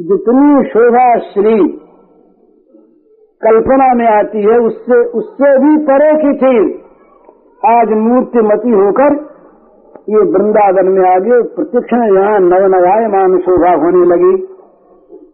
जितनी 0.00 0.68
शोभा 0.68 1.18
श्री 1.18 1.68
कल्पना 3.42 3.94
में 3.94 4.06
आती 4.06 4.42
है, 4.42 4.58
उससे 4.58 4.98
उससे 5.10 5.50
भी 5.58 5.76
परे 5.84 6.12
की 6.14 6.32
चीज़ 6.34 6.78
आज 7.66 7.88
मूर्तिमती 7.90 8.70
होकर 8.70 9.14
ये 10.08 10.18
वृंदावन 10.18 10.88
में 10.88 11.10
आगे 11.10 11.42
प्रतिक्षण 11.42 12.02
यहाँ 12.16 12.40
नवनवायमान 12.40 13.38
शोभा 13.38 13.70
होने 13.70 14.06
लगी। 14.06 14.36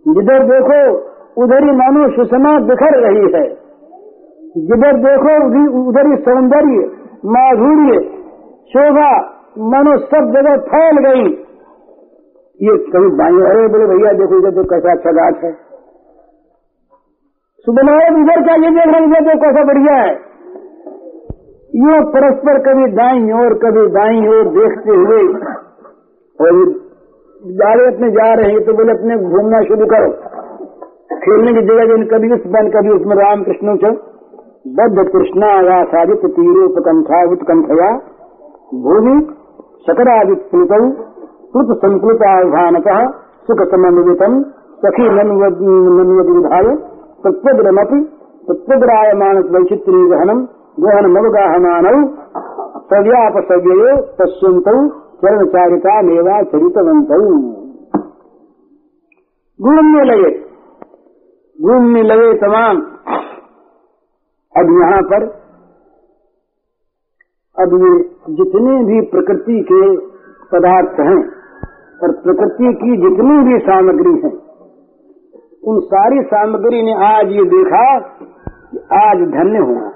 जिधर 0.08 0.44
देखो, 0.44 0.80
उधर 1.42 1.64
ही 1.64 1.72
मानो 1.72 2.08
सुषमा 2.10 2.58
बिखर 2.58 2.98
रही 2.98 3.24
है। 3.24 3.48
जिधर 4.66 4.96
देखो 4.98 5.40
उधर 5.88 6.06
ही 6.06 6.16
सौंदर्य, 6.16 6.90
माधुर्य, 7.26 8.00
शोभा 8.68 9.10
मानो 9.58 9.98
सब 9.98 10.32
जगह 10.36 10.56
फैल 10.56 10.98
गई। 10.98 11.47
ये 12.60 12.72
कभी 12.88 13.08
बाई 13.18 13.42
अरे 13.48 13.66
बोले, 13.68 13.86
भैया, 13.86 14.12
देखो 14.20 14.38
इधर 14.38 14.54
तो 14.54 14.62
कैसा 14.70 14.92
अच्छा 14.92 15.10
घाट 15.14 15.42
है। 15.44 15.50
सुबह 17.66 17.90
इधर 18.14 18.42
क्या, 18.42 18.56
ये 18.56 18.70
देख 18.70 18.88
रहे 18.88 19.04
इधर 19.04 19.26
तो 19.26 19.36
कैसा 19.42 19.62
बढ़िया 19.64 19.94
है। 19.96 20.10
यो 21.78 22.00
परस्पर 22.10 22.58
कभी 22.62 22.86
दाई 22.92 23.30
और 23.38 23.54
कभी 23.62 23.86
दाई 23.92 24.20
और 24.28 24.50
देखते 24.52 24.98
हुए, 24.98 25.22
और 26.38 26.60
जाले 27.56 27.86
अपने 27.86 28.10
जा 28.12 28.28
रहे 28.34 28.52
हैं 28.52 28.64
तो 28.64 28.74
बोले, 28.74 28.92
अपने 28.92 29.16
घूमना 29.28 29.60
शुरू 29.64 29.86
करो। 29.86 30.12
खेलने 31.20 31.52
की 31.52 31.66
जगह 31.66 32.06
कभी 32.08 32.30
उस 32.34 32.46
बन, 32.48 32.70
कभी 32.70 32.90
उसमें 32.90 33.16
राम 33.16 33.42
कृष्ण 33.42 33.76
बद्ध 34.76 35.02
कृष्णा 35.10 35.48
या 35.64 35.76
साधित 35.84 36.24
तीर 36.24 36.32
तीरोपकंठा 36.36 37.18
उत्कंठया, 37.32 37.90
भूमि 38.82 39.14
शकरादिप्लुत 39.86 40.72
कृत 41.52 41.70
संकृत 41.82 42.22
आह्वानत 42.28 42.88
सुख 43.46 43.60
समन्वितम 43.68 44.32
सखी 44.82 45.04
नन्वद्विधाय 45.10 46.66
प्रत्यग्रमपि 47.22 48.00
प्रत्यग्रायमान 48.46 49.38
वैचित्री 49.54 50.00
गहनम 50.10 50.42
गहन 50.78 51.06
मवगाहमानौ 51.14 51.94
सव्यापसव्ययो 52.90 53.94
पश्यन्तौ 54.18 54.74
चरणचारिता 55.22 55.94
मेवा 56.02 56.36
चरितवन्तौ 56.50 57.22
घूमने 59.60 60.04
लगे 60.10 60.30
घूमने 61.58 62.02
लगे 62.02 62.28
तमाम। 62.42 62.84
अब 64.54 64.70
यहाँ 64.76 65.00
पर 65.10 65.26
अब 67.56 67.74
ये 67.82 67.90
जितने 68.36 68.76
भी 68.84 69.00
प्रकृति 69.10 69.58
के 69.72 69.82
पदार्थ 70.52 71.00
हैं 71.00 71.18
और 72.00 72.12
प्रकृति 72.24 72.72
की 72.74 72.96
जितनी 72.98 73.36
भी 73.44 73.58
सामग्री 73.60 74.10
है, 74.22 74.30
उन 75.64 75.80
सारी 75.86 76.20
सामग्री 76.26 76.82
ने 76.82 76.92
आज 77.06 77.32
ये 77.32 77.44
देखा 77.52 77.86
कि 78.00 78.82
आज 78.98 79.22
धन्य 79.30 79.62
होना 79.62 79.86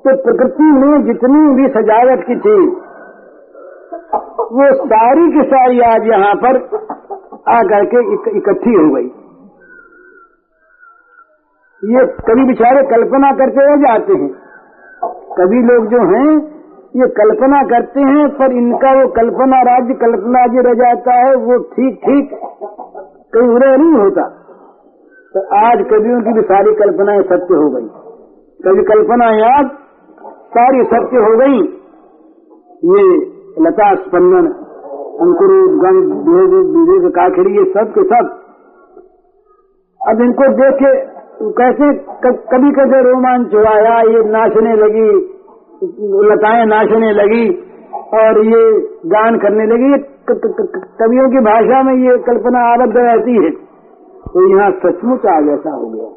तो 0.00 0.14
प्रकृति 0.24 0.66
में 0.72 1.04
जितनी 1.04 1.40
भी 1.54 1.68
सजावट 1.70 2.26
की 2.26 2.36
थी, 2.40 2.58
वो 4.50 4.66
सारी 4.84 5.24
की 5.32 5.46
सारी 5.48 5.80
आज 5.86 6.06
यहाँ 6.06 6.34
पर 6.34 6.58
आकर 7.50 7.86
के 7.86 8.02
इकट्ठी 8.38 8.74
हो 8.74 8.84
गई। 8.94 9.08
ये 11.82 12.04
कभी 12.22 12.44
बेचारे 12.44 12.82
कल्पना 12.86 13.32
करते 13.32 13.66
रह 13.66 13.76
जाते 13.82 14.14
हैं। 14.14 14.30
कभी 15.34 15.60
लोग 15.66 15.90
जो 15.90 16.04
हैं 16.08 16.30
ये 16.94 17.06
कल्पना 17.08 17.58
करते 17.62 18.00
हैं, 18.00 18.28
पर 18.28 18.52
इनका 18.52 18.92
वो 18.92 19.08
कल्पना 19.08 19.60
राज्य, 19.62 19.94
कल्पना 19.94 20.44
जो 20.46 20.62
रह 20.62 20.74
जाता 20.74 21.16
है, 21.16 21.34
वो 21.36 21.58
ठीक 21.72 21.98
ठीक 22.04 22.30
कहीं 23.34 23.48
उदय 23.48 23.76
नहीं 23.76 23.98
होता। 24.00 24.24
तो 25.34 25.42
आज 25.56 25.82
कवियों 25.90 26.20
की 26.20 26.32
भी 26.32 26.42
सारी 26.42 26.74
कल्पनाएँ 26.74 27.22
सत्य 27.22 27.54
हो 27.54 27.68
गई। 27.70 27.88
कभी 28.60 28.84
कल्पनाएँ 28.84 29.42
आज 29.48 29.66
सारी 30.56 30.84
सत्य 30.84 31.24
हो 31.26 31.36
गई। 31.36 31.60
ये 32.92 33.04
लता 33.60 33.94
स्पंदन 33.96 34.46
अंकुर 35.22 35.52
काखड़ी, 37.10 37.52
ये 37.58 37.64
सब 37.64 37.92
के 37.94 38.02
सब। 38.04 38.34
अब 40.00 40.20
इनको 40.20 40.48
देख 40.58 40.76
के 40.82 40.90
कैसे 41.52 41.86
कभी 42.50 42.70
कैसे 42.72 43.00
रोमांच 43.02 43.54
हुआ, 43.54 43.72
या 43.78 43.96
ये 44.10 44.22
नाचने 44.30 44.76
लगी 44.76 45.08
लताएँ 45.80 46.64
नाचने 46.66 47.10
लगी 47.12 47.44
और 48.14 48.38
ये 48.46 48.62
गान 49.06 49.36
करने 49.38 49.66
लगी। 49.66 49.90
कवियों 50.98 51.28
की 51.30 51.40
भाषा 51.44 51.82
में 51.82 51.92
ये 51.96 52.16
कल्पना 52.24 52.62
आबद्ध 52.68 52.96
रहती 52.96 53.34
है। 53.44 53.50
तो 54.24 54.42
यहाँ 54.48 54.70
सचमुच 54.80 55.26
आज 55.26 55.48
ऐसा 55.48 55.74
हो 55.74 55.86
गया। 55.86 56.08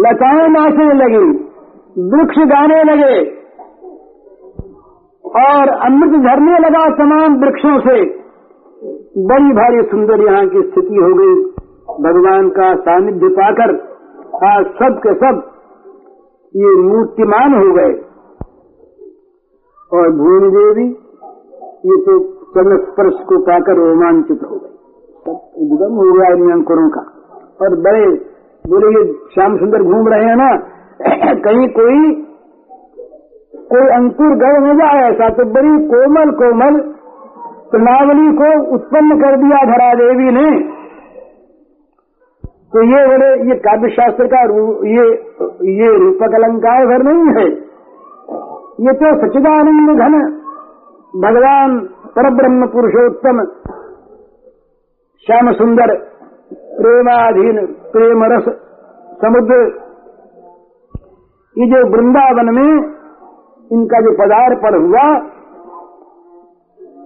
लताएँ 0.00 0.48
नाचने 0.48 0.94
लगी, 0.94 1.24
वृक्ष 2.08 2.38
गाने 2.48 2.82
लगे 2.82 3.18
और 5.24 5.70
अमृत 5.86 6.16
झरने 6.20 6.58
लगा 6.58 6.84
तमाम 6.96 7.36
वृक्षों 7.40 7.78
से। 7.80 7.98
बड़ी 9.26 9.52
भारी 9.52 9.82
सुंदर 9.90 10.20
यहाँ 10.20 10.46
की 10.46 10.62
स्थिति 10.62 10.96
हो 10.96 11.12
गई। 11.14 11.36
भगवान 12.02 12.48
का 12.48 12.74
सानिध्य 12.80 13.28
पाकर 13.34 13.74
आज 14.46 14.66
सब 14.74 14.98
के 14.98 15.14
सब 15.14 15.40
ये 16.54 16.74
मूर्तिमान 16.82 17.54
हो 17.54 17.72
गए। 17.72 17.92
और 19.92 20.10
भूमि 20.10 20.48
देवी 20.48 20.88
ये 21.86 22.02
तो 22.02 22.18
चरण 22.54 22.76
स्पर्श 22.76 23.14
को 23.28 23.38
पाकर 23.38 23.76
रोमांचित 23.76 24.38
हो 24.50 24.56
गए 24.56 24.74
सब 25.26 25.94
हो 25.94 26.12
गया 26.12 26.32
इन 26.32 26.52
अंकुरों 26.52 26.90
का। 26.90 27.00
और 27.62 27.80
बड़े 27.80 28.06
बोले, 28.66 28.98
ये 28.98 29.12
श्याम 29.34 29.56
सुंदर 29.56 29.82
घूम 29.82 30.08
रहे 30.08 30.24
हैं 30.24 30.36
ना, 30.36 30.56
कहीं 31.34 31.68
कोई 31.68 32.24
कोई 33.54 33.88
अंकुर 33.88 34.26
गए 34.26 34.58
न 34.58 34.76
जाए 34.76 35.10
ऐसा 35.10 35.28
तो 35.28 35.44
बड़ी 35.44 35.86
कोमल 35.86 36.30
कोमल 36.30 36.80
प्रणावली 37.70 38.36
को 38.36 38.74
उत्पन्न 38.74 39.20
कर 39.20 39.36
दिया 39.36 39.64
धरा 39.64 39.94
देवी 39.94 40.30
ने। 40.30 40.74
तो 42.44 42.82
ये 42.82 43.06
बड़े 43.06 43.48
ये 43.48 43.54
काव्य 43.54 43.88
शास्त्र 43.88 44.26
का 44.26 44.42
ये 44.88 45.06
ये 45.82 45.98
रूपक 45.98 46.34
अलंकार 46.34 46.86
भर 46.86 47.02
नहीं 47.02 47.42
है। 47.42 47.63
ये 48.78 48.92
तो 48.92 49.10
सचिदानंद 49.18 49.90
घन 49.98 50.14
भगवान 51.14 51.74
परब्रह्म 52.16 52.66
पुरुषोत्तम। 52.66 53.42
श्याम 55.26 55.50
सुंदर 55.52 55.92
प्रेमाधीन 56.78 57.60
प्रेम 57.92 58.24
रस 58.24 58.48
समुद्र। 59.20 59.58
ये 61.56 61.66
जो 61.66 61.84
वृंदावन 61.88 62.52
में 62.54 62.72
इनका 63.70 64.00
जो 64.00 64.14
पदार्पण 64.14 64.78
हुआ, 64.82 65.06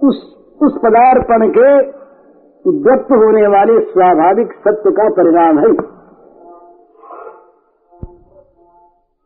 उस 0.03 0.25
उस 0.61 0.79
पदार्पण 0.83 1.47
के 1.49 1.69
व्यक्त 2.79 3.11
होने 3.13 3.47
वाले 3.47 3.79
स्वाभाविक 3.85 4.53
सत्य 4.59 4.91
का 4.91 5.09
परिणाम 5.09 5.59
है। 5.59 5.69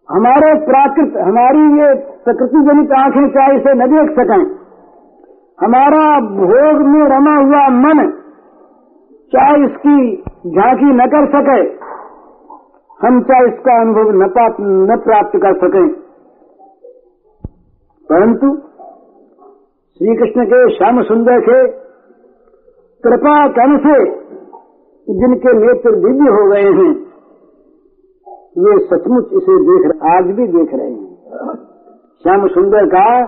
हमारे 0.10 0.52
प्राकृत, 0.66 1.16
हमारी 1.18 1.64
ये 1.80 1.94
प्रकृति 2.26 2.60
जनित 2.62 2.92
आँखें 2.92 3.30
चाहे 3.30 3.58
इसे 3.58 3.74
न 3.74 3.88
देख 3.88 4.12
सकें? 4.20 4.44
हमारा 5.62 6.04
भोग 6.20 6.82
में 6.88 7.02
रमा 7.06 7.34
हुआ 7.36 7.68
मन 7.70 8.12
चाहे 9.36 9.66
इसकी 9.66 10.24
झांकी 10.50 10.86
न 10.86 11.06
कर 11.06 11.28
सके? 11.28 11.58
हम 13.02 13.22
चाहे 13.22 13.48
इसका 13.48 13.82
अनुभव 13.82 14.12
न, 14.12 14.98
प्राप्त 14.98 15.38
कर 15.38 15.58
सकें? 15.58 15.88
परंतु 18.10 18.56
श्री 19.98 20.16
कृष्ण 20.16 20.46
के 20.46 20.76
श्याम 20.76 21.02
सुंदर 21.02 21.40
के 21.40 21.68
कृपा 23.04 23.48
कण 23.48 23.78
से 23.78 24.24
जिनके 25.10 25.54
नेत्र 25.54 25.96
दिव्य 25.96 26.32
हो 26.32 26.50
गए 26.52 26.62
हैं 26.62 26.92
वे 28.60 28.86
सचमुच 28.86 29.26
इसे 29.34 29.56
देख 29.70 30.04
आज 30.04 30.26
भी 30.26 30.48
देख 30.48 30.74
रहे 30.74 30.92
हैं। 30.92 31.73
श्याम 32.24 32.48
सुंदर 32.48 32.86
का 32.86 33.22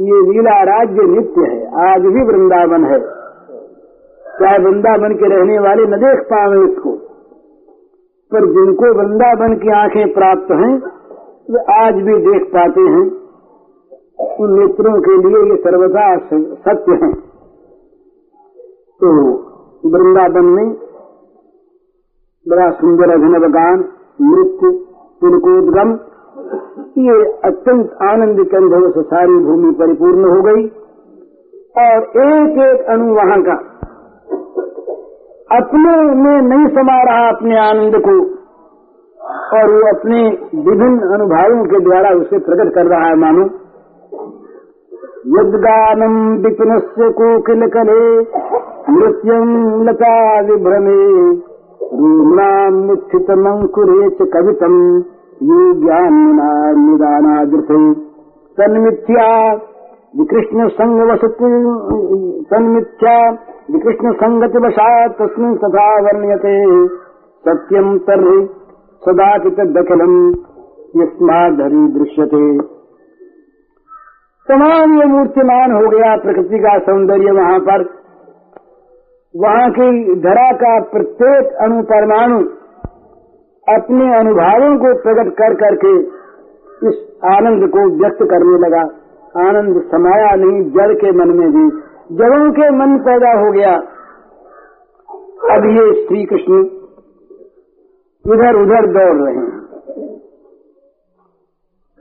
ये 0.00 0.18
लीला 0.30 0.62
राज्य 0.62 1.02
नित्य 1.02 1.40
है, 1.40 1.86
आज 1.92 2.02
भी 2.02 2.24
वृंदावन 2.24 2.84
है। 2.84 3.00
चाहे 4.40 4.58
वृंदावन 4.58 5.14
के 5.14 5.28
रहने 5.28 5.58
वाले 5.58 5.86
न 5.86 5.90
देख 5.90 6.20
पावे 6.24 6.72
इसको? 6.72 6.92
पर 8.32 8.46
जिनको 8.46 8.94
वृंदावन 8.94 9.56
की 9.56 9.68
आँखें 9.68 10.12
प्राप्त 10.12 10.50
हैं, 10.52 10.78
वे 11.50 11.86
आज 11.86 11.94
भी 11.94 12.16
देख 12.16 12.48
पाते 12.48 12.80
हैं। 12.80 13.04
उन 14.40 14.60
नेत्रों 14.60 15.00
के 15.00 15.28
लिए 15.28 15.50
ये 15.50 15.56
सर्वदा 15.56 16.16
सत्य 16.54 16.92
है। 16.92 17.12
तो 19.00 19.32
वृंदावन 19.88 20.44
में 20.44 20.74
बड़ा 22.48 22.70
सुंदर 22.70 23.10
अभिनव 23.10 23.48
गान, 23.48 23.84
नृत्य, 24.22 24.78
तिलकोदगम 25.20 25.98
ये 26.98 27.32
अत्यंत 27.44 27.96
आनंद 28.02 28.46
के 28.46 28.56
अनुभव 28.56 28.90
से 28.90 29.02
सारी 29.02 29.32
भूमि 29.32 29.70
परिपूर्ण 29.70 30.30
हो 30.34 30.42
गई 30.42 30.66
और 31.78 32.02
एक 32.26 32.58
एक 32.58 32.86
अणु 32.86 33.14
वहाँ 33.14 33.42
का 33.42 33.54
अपने 35.56 35.96
में 36.14 36.42
नहीं 36.42 36.66
समा 36.66 37.02
रहा 37.02 37.28
अपने 37.28 37.58
आनंद 37.58 37.96
को 37.96 38.36
और 39.58 39.70
वो 39.70 39.98
अपने 39.98 40.22
विभिन्न 40.54 41.14
अनुभावों 41.14 41.64
के 41.64 41.80
द्वारा 41.80 42.10
उसे 42.10 42.38
प्रकट 42.38 42.74
कर 42.74 42.86
रहा 42.86 43.08
है, 43.08 43.16
मानो। 43.16 43.42
यदगानम 45.38 46.42
विपिन 46.42 46.78
से 46.78 47.12
कोकिल 47.12 47.66
कले 47.66 48.16
नृत्यम 48.92 49.82
लता 49.82 50.40
विभ्रमे 50.40 51.04
रूमणाम 51.98 52.74
मुच्छित 52.74 53.30
मंकुरे 53.30 54.08
च 54.10 54.30
कवितम। 54.30 55.04
ये 55.42 55.74
ज्ञान 55.80 56.14
निदानादृथे 56.80 57.80
सन्मिथ्या 58.58 59.26
विकृष्ण 60.16 60.68
संग 60.68 61.00
वसत 61.10 61.36
सन्मिथ्या 62.50 63.16
विकृष्ण 63.70 64.12
संगति 64.12 64.58
वशात 64.58 65.16
तस्मिन 65.20 65.56
तथा 65.56 65.84
वर्ण्यते। 66.00 66.54
सत्यम 67.44 67.98
तर्हि 67.98 68.38
सदाचित 69.02 69.60
दखिलम 69.60 70.16
यस्माधरी 71.02 71.86
दृश्यते। 71.98 72.42
तमाम 74.48 74.98
ये 74.98 75.06
मूर्तिमान 75.06 75.72
हो 75.72 75.88
गया 75.88 76.16
प्रकृति 76.16 76.58
का 76.58 76.78
सौंदर्य 76.78 77.30
वहाँ 77.30 77.58
पर। 77.60 77.84
वहाँ 79.34 79.70
की 79.70 80.14
धरा 80.20 80.50
का 80.52 80.80
प्रत्येक 80.80 81.52
अणु 81.62 81.82
परमाणु 81.82 82.44
अपने 83.68 84.16
अनुभावों 84.16 84.78
को 84.78 85.02
प्रकट 85.02 85.32
कर 85.32 85.54
करके 85.54 85.98
इस 86.88 87.18
आनंद 87.24 87.70
को 87.70 88.00
व्यक्त 88.02 88.18
करने 88.22 88.58
लगा। 88.58 88.82
आनंद 89.48 89.82
समाया 89.82 90.34
नहीं, 90.34 90.70
जड़ 90.70 90.94
के 90.94 91.12
मन 91.12 91.28
में 91.28 91.52
भी। 91.52 91.70
जड़ों 92.16 92.52
के 92.52 92.70
मन 92.70 92.98
पैदा 92.98 93.46
हो 93.46 93.52
गया। 93.52 93.74
अब 95.56 95.64
ये 95.64 96.06
श्री 96.06 96.24
कृष्ण 96.24 96.64
इधर 98.34 98.62
उधर 98.62 98.86
दौड़ 98.86 99.22
रहे 99.22 99.34
हैं। 99.34 99.60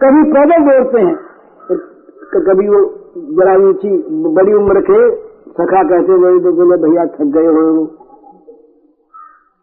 कभी 0.02 0.32
पैदल 0.32 0.72
दौड़ते 0.72 1.02
हैं। 1.02 1.16
कभी 2.36 2.68
वो 2.68 2.86
जरा 3.16 3.54
ऊँची, 3.54 4.06
बड़ी 4.10 4.54
उम्र 4.54 4.82
के 4.82 5.16
सखा 5.52 5.84
कहते 5.84 6.12
हुए 6.12 6.32
बोले, 6.32 6.88
भैया 6.88 7.06
थक 7.06 7.22
गए 7.22 7.48
हो। 7.48 8.05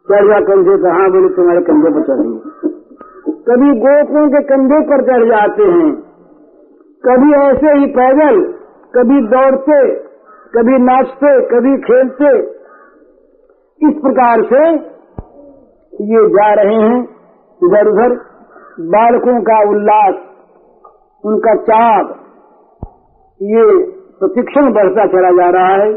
चढ़ 0.09 0.27
जा 0.27 0.39
कंधे 0.41 0.77
कहा 0.83 0.93
हाँ 0.93 1.11
बोले, 1.11 1.29
तुम्हारे 1.29 1.61
कंधे 1.61 1.91
पर 1.91 2.03
चढ़ेंगे 2.03 2.71
कभी 3.49 3.69
गोपों 3.81 4.25
के 4.29 4.41
कंधे 4.43 4.81
पर 4.89 5.03
चढ़ 5.03 5.25
जाते 5.29 5.63
हैं। 5.63 5.93
कभी 7.05 7.33
ऐसे 7.35 7.73
ही 7.79 7.87
पैदल, 7.87 8.41
कभी 8.95 9.21
दौड़ते, 9.27 9.79
कभी 10.55 10.79
नाचते, 10.79 11.33
कभी 11.47 11.73
खेलते। 11.79 12.31
इस 13.81 13.97
प्रकार 14.03 14.43
से 14.43 14.61
ये 16.11 16.23
जा 16.29 16.53
रहे 16.55 16.77
हैं 16.77 17.01
इधर 17.61 17.89
उधर। 17.89 18.15
बालकों 18.81 19.41
का 19.43 19.59
उल्लास, 19.71 20.15
उनका 21.25 21.55
चाप 21.63 22.15
ये 23.41 23.65
प्रशिक्षण 24.19 24.73
बढ़ता 24.73 25.07
चला 25.07 25.31
जा 25.31 25.51
रहा 25.51 25.75
है। 25.75 25.91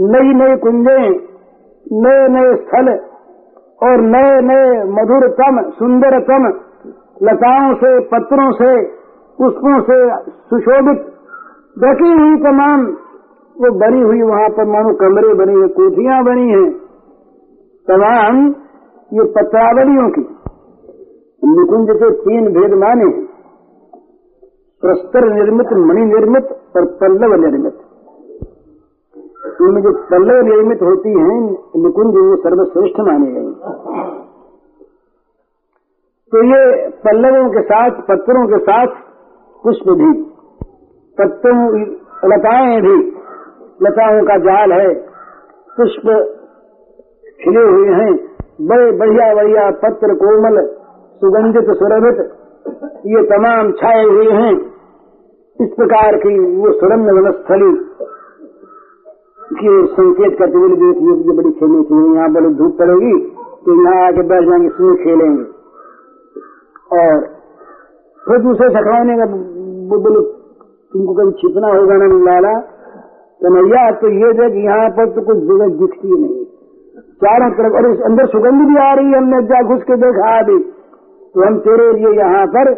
नई 0.00 0.34
नई 0.34 0.56
कुंजे 0.56 0.98
नए 1.86 2.28
नए 2.28 2.54
स्थल 2.56 2.92
और 3.82 4.00
नए 4.00 4.40
नए, 4.40 4.84
मधुर 4.84 5.28
कम 5.28 5.70
सुंदर 5.70 6.20
सुंदरतम 6.20 6.46
लताओं 7.22 7.74
से, 7.74 8.00
पत्रों 8.00 8.52
से, 8.52 8.86
पुष्पों 9.38 9.80
से 9.80 10.24
सुशोभित, 10.50 11.06
ढकी 11.78 12.12
हुई 12.12 12.36
तमाम, 12.36 12.86
वो 13.56 13.70
बनी 13.78 14.00
हुई 14.00 14.22
वहाँ 14.22 14.48
पर 14.48 14.64
मानो 14.64 14.94
कमरे 14.94 15.34
बने 15.34 15.52
हुए 15.52 15.68
कोठियाँ 15.68 16.24
बनी 16.24 16.48
हैं। 16.50 16.70
तमाम 17.88 18.46
ये 19.12 19.24
पत्रावलियों 19.24 20.10
की, 20.10 20.20
निकुंज 21.42 21.88
के 21.90 22.10
तीन 22.10 22.48
भेद 22.48 22.74
माने 22.74 23.28
प्रस्तर 24.82 25.32
निर्मित, 25.32 25.72
मणि 25.72 26.04
निर्मित 26.04 26.44
और 26.76 26.84
पल्लव 26.84 27.40
निर्मित। 27.40 27.81
इनमें 29.62 29.82
जो 29.82 29.92
पल्लव 30.10 30.40
निर्मित 30.46 30.82
होती 30.82 31.10
हैं, 31.10 31.38
निकुंज 31.82 32.16
वो 32.16 32.36
सर्वश्रेष्ठ 32.36 33.00
माने 33.00 33.30
गए 33.32 33.50
तो 36.32 36.42
ये 36.44 36.60
पल्लवों 37.04 37.48
के 37.50 37.62
साथ, 37.62 37.90
पत्थरों 37.90 38.46
के 38.46 38.58
साथ 38.58 38.86
पुष्प 39.64 39.88
भी, 39.88 40.12
पत्तों, 41.18 41.56
लताएँ 42.24 42.80
भी, 42.80 42.94
लताओं 43.82 44.22
का 44.22 44.36
जाल 44.38 44.72
है, 44.72 44.94
पुष्प 45.76 46.06
खिले 47.44 47.64
हुए 47.64 47.94
हैं, 47.94 48.12
बड़े 48.60 48.90
बढ़िया 48.92 49.34
बढ़िया 49.34 49.70
पत्र, 49.70 50.14
कोमल, 50.14 50.60
सुगंधित, 51.20 51.70
सुरभित, 51.78 52.18
ये 53.06 53.22
तमाम 53.26 53.72
छाए 53.72 54.04
हुए 54.04 54.32
हैं। 54.32 54.52
इस 55.58 55.70
प्रकार 55.76 56.16
की 56.16 56.38
वो 56.56 56.72
सुरम्य 56.72 57.12
वनस्थली 57.12 57.70
की 59.52 59.70
संकेत 59.92 60.36
करते 60.38 60.58
हुए 60.58 60.76
देखिए 60.80 61.14
ये 61.22 61.32
बड़ी 61.36 61.50
खेलनी 61.52 61.82
चाहिए 61.84 62.14
यहाँ 62.16 62.28
बड़ी 62.32 62.50
धूप 62.56 62.76
पड़ेगी 62.78 63.14
तो 63.64 63.74
यहाँ 63.76 63.96
आके 64.04 64.22
बैठ 64.28 64.48
जाएँगे, 64.48 64.66
इसमें 64.66 64.94
खेलेंगे। 65.00 65.44
और 66.92 67.20
फिर 68.22 68.38
दूसरे 68.42 68.68
सखाने 68.70 69.16
का 69.18 69.26
वो 69.90 69.98
बोले, 70.00 70.20
तुमको 70.92 71.14
कभी 71.14 71.32
छिपना 71.40 71.68
होगा 71.68 71.96
ना 71.96 72.06
लाला? 72.24 72.54
कन्हैया 73.40 73.84
तो 74.00 74.08
ये 74.14 74.32
देख, 74.34 74.56
यहाँ 74.64 74.88
पर 74.96 75.10
तो 75.14 75.22
कुछ 75.22 75.38
जगह 75.46 75.68
दिखती 75.78 76.10
नहीं। 76.12 76.44
चारों 77.22 77.50
तरफ़, 77.52 77.72
और 77.78 77.90
इस 77.90 78.00
अंदर 78.02 78.26
सुगंध 78.28 78.68
भी 78.68 78.76
आ 78.82 78.92
रही 78.92 79.06
है, 79.06 79.18
हमने 79.18 79.42
जा 79.44 79.62
घुस 79.64 79.82
के 79.84 79.96
देखा 79.98 80.36
अभी 80.38 80.58
तो 81.34 81.46
हम 81.46 81.58
तेरे 81.64 81.86
लिए 81.92 82.10
यहाँ 82.18 82.46
पर 82.54 82.74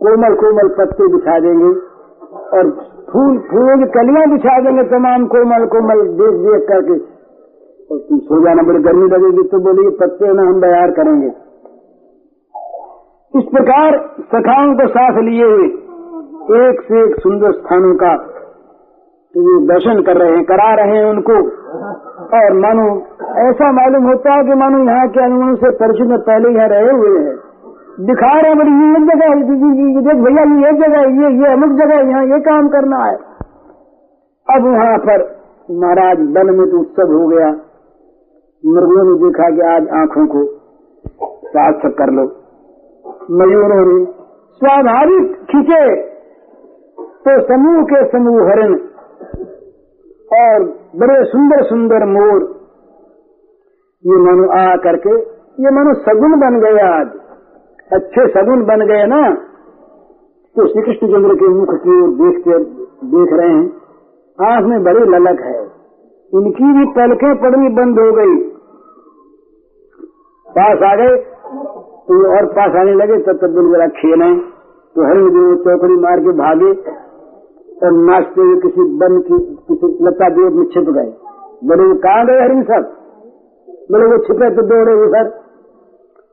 कोमल 0.00 0.34
कोमल 0.36 0.68
पत्ते 0.78 1.08
बिछा 1.12 1.38
देंगे, 1.40 1.70
और 2.52 2.64
फूल 3.08 3.34
फूलों 3.48 3.74
की 3.78 3.86
कलियाँ 3.92 4.22
बिछा 4.30 4.54
देंगे 4.60 4.82
तमाम 4.88 5.26
कोमल 5.26 5.66
कोमल, 5.66 6.00
देख 6.18 6.38
देख 6.44 6.62
करके। 6.68 6.96
और 7.90 7.98
तुम 8.00 8.18
सो 8.20 8.38
जाना, 8.44 8.62
बड़ी 8.62 8.80
गर्मी 8.82 9.08
लगेगी 9.08 9.44
तो 9.48 9.60
बोलिए 9.60 9.90
पत्ते 10.00 10.32
ना 10.32 10.42
हम 10.42 10.60
तैयार 10.60 10.90
करेंगे। 10.90 11.28
इस 13.34 13.46
प्रकार 13.52 13.98
सखाओं 14.32 14.74
को 14.74 14.88
साथ 14.88 15.22
लिए 15.22 15.44
हुए 15.44 15.68
एक 16.62 16.82
से 16.82 17.04
एक 17.04 17.14
सुंदर 17.20 17.52
स्थानों 17.52 17.94
का 17.96 18.14
दर्शन 19.68 20.02
कर 20.02 20.16
रहे 20.16 20.34
हैं, 20.34 20.44
करा 20.44 20.68
रहे 20.74 20.98
हैं 20.98 21.06
उनको। 21.06 21.34
और 22.36 22.54
मानो, 22.60 22.84
ऐसा 23.40 23.72
मालूम 23.72 24.06
होता 24.06 24.34
है 24.34 24.44
कि 24.44 24.54
मानो 24.60 24.78
यहाँ 24.84 25.08
के 25.08 25.24
अनुभव 25.24 25.54
से 25.56 25.70
परिचित 25.76 26.06
में 26.06 26.18
पहले 26.20 26.52
यहाँ 26.54 26.68
रहे 26.68 26.92
हुए 26.92 27.18
हैं। 27.18 27.34
दिखा 28.00 28.40
रहे 28.40 28.48
हैं 28.48 28.58
बड़ी 28.58 28.70
ये 28.70 28.98
जगह 29.00 29.34
देख 30.06 30.16
भैया, 30.16 30.42
ये 30.66 30.72
जगह 30.78 31.00
ये 31.20 31.28
ये 31.36 31.52
अमुक 31.52 31.70
जगह 31.70 31.94
यहाँ 31.94 32.24
ये 32.24 32.40
काम 32.40 32.68
करना 32.68 33.04
है। 33.04 33.14
अब 34.48 34.66
वहाँ 34.66 34.98
पर 34.98 35.22
महाराज 35.70 36.18
वन 36.18 36.54
में 36.56 36.70
तो 36.70 36.80
उत्सव 36.80 37.12
हो 37.12 37.28
गया। 37.28 37.48
मृगों 38.66 39.04
ने 39.04 39.14
देखा 39.22 39.48
कि 39.50 39.60
आज 39.60 39.88
आँखों 39.88 40.26
को 40.26 40.44
साफ़ 41.46 41.86
कर 41.86 42.12
लो। 42.12 42.26
मयूरों 43.30 43.80
ने 43.86 44.04
स्वाभाविक 44.60 45.34
खींचे। 45.50 46.16
तो 46.98 47.40
समूह 47.46 47.82
के 47.82 48.04
समूह 48.08 48.50
हरण 48.50 48.74
और 50.38 50.64
बड़े 50.96 51.24
सुंदर 51.24 51.62
सुंदर 51.62 52.04
मोर। 52.06 52.42
ये 54.04 54.16
मनु 54.16 54.50
आ 54.50 54.76
करके, 54.76 55.20
ये 55.62 55.70
मनु 55.70 55.94
सगुन 55.94 56.40
बन 56.40 56.60
गया 56.60 57.00
आज। 57.00 57.08
अच्छे 57.90 58.26
सगुन 58.30 58.64
बन 58.66 58.84
गए 58.86 59.04
ना 59.06 59.18
तो 60.56 60.66
श्री 60.66 60.82
कृष्ण 60.82 61.08
चंद्र 61.08 61.34
के 61.34 61.48
मुख 61.50 61.74
की 61.80 61.96
ओर 61.96 62.08
देखते 62.18 62.58
देख 63.06 63.32
रहे 63.32 63.48
हैं, 63.48 63.64
आँख 64.38 64.64
में 64.64 64.82
बड़ी 64.84 65.04
ललक 65.06 65.40
है। 65.42 65.58
इनकी 66.32 66.72
भी 66.72 66.84
पलकें 66.92 67.34
पड़नी 67.38 67.68
बंद 67.74 68.00
हो 68.00 68.06
गई। 68.12 68.34
पास 70.46 70.82
आ 70.84 70.94
गए 70.96 71.16
तो 72.08 72.18
और 72.32 72.46
पास 72.52 72.76
आने 72.76 72.94
लगे, 72.94 73.18
तब 73.20 73.36
तक 73.36 73.54
दिन 73.54 73.70
जरा 73.72 73.88
खेले 73.94 74.30
तो 74.96 75.06
हरिण 75.06 75.30
दिन 75.30 75.56
चौकड़ी 75.64 75.96
मार 76.00 76.20
के 76.20 76.32
भागे, 76.36 76.72
और 77.78 77.92
नाचते 78.02 78.40
हुए 78.42 78.60
किसी 78.60 78.84
बन 78.98 79.18
की, 79.20 79.38
किसी 79.68 79.86
लता 80.04 80.28
देव 80.30 80.54
में 80.54 80.66
छिप 80.66 80.86
गए। 80.90 81.10
बोले, 81.64 81.84
वो 81.84 81.94
कहाँ 82.04 82.26
गए 82.26 82.38
हरिण 82.40 82.62
सब? 82.64 82.92
बोले, 83.90 84.06
वो 84.06 84.18
छिपे 84.24 84.54
तो 84.56 84.62
दौड़े 84.66 84.94
सर। 85.08 85.34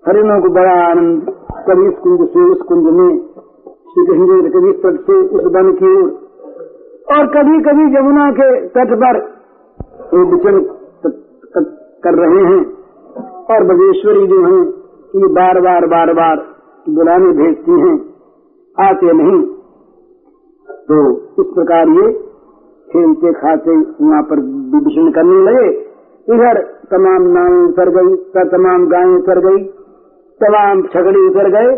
हरिणों 0.07 0.41
को 0.41 0.49
बड़ा 0.49 0.91
आनंद। 0.91 1.21
कभी 1.69 1.87
इस 1.87 1.93
कुंज 1.99 2.29
से, 2.29 2.51
उस 2.51 2.61
कुंज 2.61 2.83
में। 2.83 3.17
श्री 3.67 4.05
कृष्ण 4.05 4.41
जी 4.41 4.49
कभी 4.49 4.71
तट 4.71 5.01
से, 5.01 5.13
उस 5.13 5.43
वन 5.45 5.71
की 5.73 6.03
ओर। 6.03 6.23
और 7.11 7.27
कभी 7.27 7.61
कभी 7.61 7.97
यमुना 7.97 8.31
के 8.31 8.67
तट 8.67 8.95
पर 8.95 9.33
विचल 10.17 10.59
कर 12.03 12.13
रहे 12.13 12.43
हैं। 12.43 12.73
और 13.51 13.63
बगेश्वरी 13.63 14.27
जो 14.27 14.45
है 14.45 14.69
ये 15.15 15.27
बार 15.27 15.61
बार 15.61 15.85
बार 15.85 16.13
बार 16.13 16.45
बुलाने 16.89 17.31
भेजती 17.31 17.71
हैं। 17.71 18.13
आते 18.79 19.13
नहीं। 19.13 19.41
तो 20.69 21.17
इस 21.17 21.47
प्रकार 21.55 21.87
ये 21.87 22.13
खेलते, 22.91 23.33
खाते, 23.33 23.71
वहाँ 23.77 24.23
पर 24.23 24.35
विभीषण 24.35 25.11
करने 25.11 25.51
लगे। 25.51 25.79
इधर 26.33 26.61
तमाम 26.91 27.21
नाव 27.21 27.69
उतर 27.69 27.89
गई, 27.89 28.15
तमाम 28.37 28.87
गायें 28.87 29.15
उतर 29.15 29.39
गई। 29.39 29.82
तमाम 30.41 30.81
छगड़ी 30.81 31.27
उतर 31.27 31.49
गए 31.49 31.75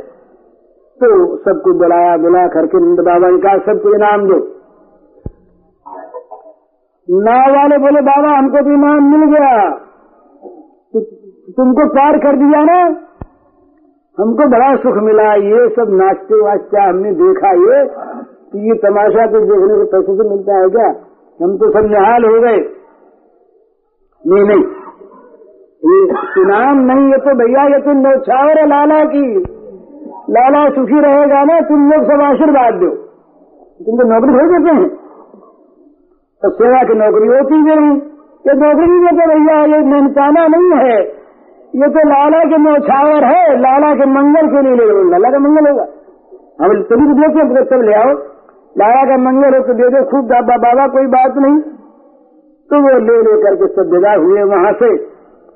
तो 0.99 1.37
सबको 1.37 1.71
बुलाया, 1.73 2.17
बुला 2.17 2.47
करके 2.47 2.77
नंद 2.77 2.99
बाबा 2.99 3.29
ने 3.29 3.37
कहा, 3.37 3.57
सबको 3.57 3.95
इनाम 3.95 4.27
दो। 4.27 4.37
नाव 7.09 7.55
वाले 7.55 7.77
बोले, 7.77 8.01
बाबा, 8.01 8.37
हमको 8.37 8.61
तो 8.61 8.69
इनाम 8.69 9.09
मिल 9.11 9.25
गया। 9.31 9.69
तो 10.93 11.01
तुमको 11.51 11.87
पार 11.87 12.17
कर 12.17 12.37
दिया 12.37 12.63
ना? 12.63 12.77
हमको 14.17 14.49
बड़ा 14.49 14.75
सुख 14.75 15.03
मिला, 15.03 15.33
ये 15.33 15.69
सब 15.69 15.91
नाचते 15.93 16.41
वाचते 16.41 16.81
हमने 16.81 17.11
देखा, 17.11 17.51
ये 17.51 17.83
कि 18.51 18.67
ये 18.69 18.77
तमाशा 18.77 19.25
तो 19.25 19.39
देखने 19.39 19.75
को 19.75 19.85
पैसे 19.91 20.17
से 20.23 20.29
मिलता 20.29 20.57
है 20.57 20.69
क्या? 20.69 20.87
हम 21.39 21.57
तो 21.57 21.71
सब 21.71 21.89
निहाल 21.89 22.25
हो 22.25 22.41
गए। 22.41 22.57
नहीं 24.23 24.43
नहीं। 24.43 24.84
ये 25.85 26.03
इनाम 26.41 26.77
नहीं 26.77 27.11
ये 27.11 27.17
तो 27.17 27.33
भैया, 27.35 27.63
ये 27.63 27.79
तो 27.81 27.93
नौछावर 27.93 28.59
है 28.59 28.65
लाला 28.65 29.05
की। 29.05 29.43
लाला 30.29 30.69
सुखी 30.69 30.99
रहेगा 30.99 31.43
ना, 31.43 31.59
तुम 31.59 31.91
लोग 31.91 32.03
सब 32.03 32.21
आशीर्वाद 32.21 32.73
दो। 32.73 32.89
तुम 33.85 33.97
तो 33.97 34.07
नौकरी 34.09 34.33
हो 34.33 34.45
देते 34.51 34.75
हैं। 34.75 34.89
तो 36.41 36.49
सेवा 36.49 36.83
की 36.83 36.93
नौकरी 36.93 37.27
होती 37.27 37.57
नहीं। 37.57 37.97
ये 38.47 38.53
नौकरी 38.53 38.87
नहीं 38.87 39.05
देते 39.05 39.27
भैया, 39.27 39.77
ये 39.77 39.83
मेहनताना 39.83 40.47
नहीं 40.47 40.89
है। 40.89 41.01
ये 41.75 41.89
तो 41.89 42.09
लाला 42.09 42.39
के 42.39 42.57
नौछावर 42.57 43.23
है, 43.23 43.59
लाला 43.59 43.93
के 43.93 44.05
मंगल 44.05 44.47
के 44.47 44.61
लिए 44.61 44.75
ले 44.75 45.09
लाला 45.09 45.29
का 45.29 45.39
मंगल 45.39 45.69
होगा। 45.69 45.83
हम 46.61 46.81
तभी 46.83 47.07
तो 47.07 47.13
देखे 47.13 47.65
सब 47.65 47.81
ले 47.81 47.93
आओ। 47.93 48.11
लाला 48.77 49.03
का 49.03 49.17
मंगल 49.17 49.57
हो 49.57 49.63
तो 49.63 49.73
दे 49.73 49.89
दो, 49.89 50.05
खूब 50.05 50.25
बाबा, 50.25 50.87
कोई 50.87 51.05
बात 51.05 51.33
नहीं। 51.37 51.61
तो 52.69 52.81
वो 52.81 52.99
ले 52.99 53.17
ले 53.21 53.41
करके 53.43 53.67
सब 53.67 53.91
विदा 53.93 54.13
हुए 54.13 54.43
वहाँ 54.43 54.71
से। 54.73 55.14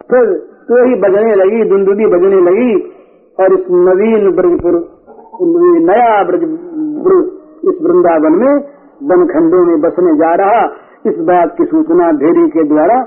फिर 0.09 0.25
तो 0.67 0.79
ही 0.85 0.95
बजने 1.01 1.33
लगी 1.35 1.59
दुंदुबी 1.69 2.05
बजने 2.07 2.39
लगी, 2.43 2.71
और 3.37 3.53
इस 3.53 3.65
नवीन 3.81 4.23
ब्रजपुर 4.31 4.75
नया 5.83 6.23
ब्रज 6.23 6.43
इस 7.63 7.77
वृंदावन 7.81 8.33
में 8.35 8.53
बनखंडों 9.03 9.63
में 9.65 9.77
बसने 9.81 10.15
जा 10.17 10.33
रहा। 10.35 10.61
इस 11.05 11.19
बात 11.27 11.55
की 11.57 11.65
सूचना 11.65 12.07
भेरी 12.13 12.47
के 12.49 12.63
द्वारा 12.67 12.97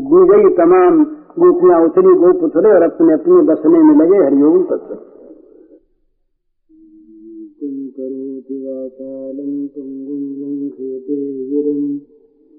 दी 0.00 0.20
गई। 0.28 0.46
तमाम 0.56 1.02
गोपियाँ 1.36 1.80
उतरी, 1.84 2.12
गोप 2.16 2.44
उतरे 2.44 2.70
और 2.70 2.82
अपने 2.82 3.12
अपने 3.14 3.40
बसने 3.44 3.78
में 3.80 3.94
लगे 3.96 4.18
हरिओम 4.18 4.62
तत्व 4.64 4.94
करोति 7.92 8.56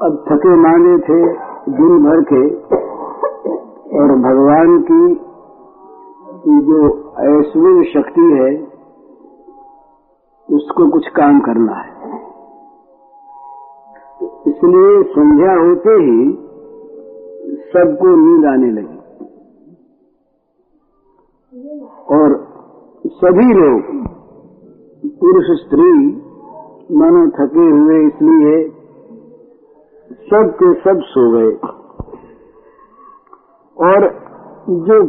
अब 0.04 0.16
थके 0.30 0.56
मांगे 0.56 0.98
थे 0.98 1.18
दिन 1.72 2.00
भर 2.04 2.22
के, 2.22 2.42
और 4.00 4.12
भगवान 4.16 4.82
की 4.82 5.16
जो 6.66 6.80
ऐश्वर्य 7.20 7.84
शक्ति 7.84 8.22
है, 8.22 8.50
उसको 10.50 10.90
कुछ 10.90 11.08
काम 11.08 11.40
करना 11.40 11.74
है। 11.74 11.92
इसलिए 14.48 15.04
संध्या 15.04 15.54
होते 15.54 15.96
ही 16.02 16.18
सबको 17.74 18.16
नींद 18.16 18.46
आने 18.46 18.72
लगी। 18.72 19.00
और 22.12 22.38
सभी 23.06 23.54
लोग, 23.54 23.82
पुरुष, 25.20 25.46
स्त्री, 25.60 25.94
मानो 26.98 27.28
थके 27.30 27.70
हुए 27.72 28.06
इसलिए 28.08 28.83
सब 30.12 30.58
के 30.64 30.74
सब 30.74 31.02
सो 31.02 31.32
गए। 31.32 31.56
और 33.78 34.08
जो 34.70 35.06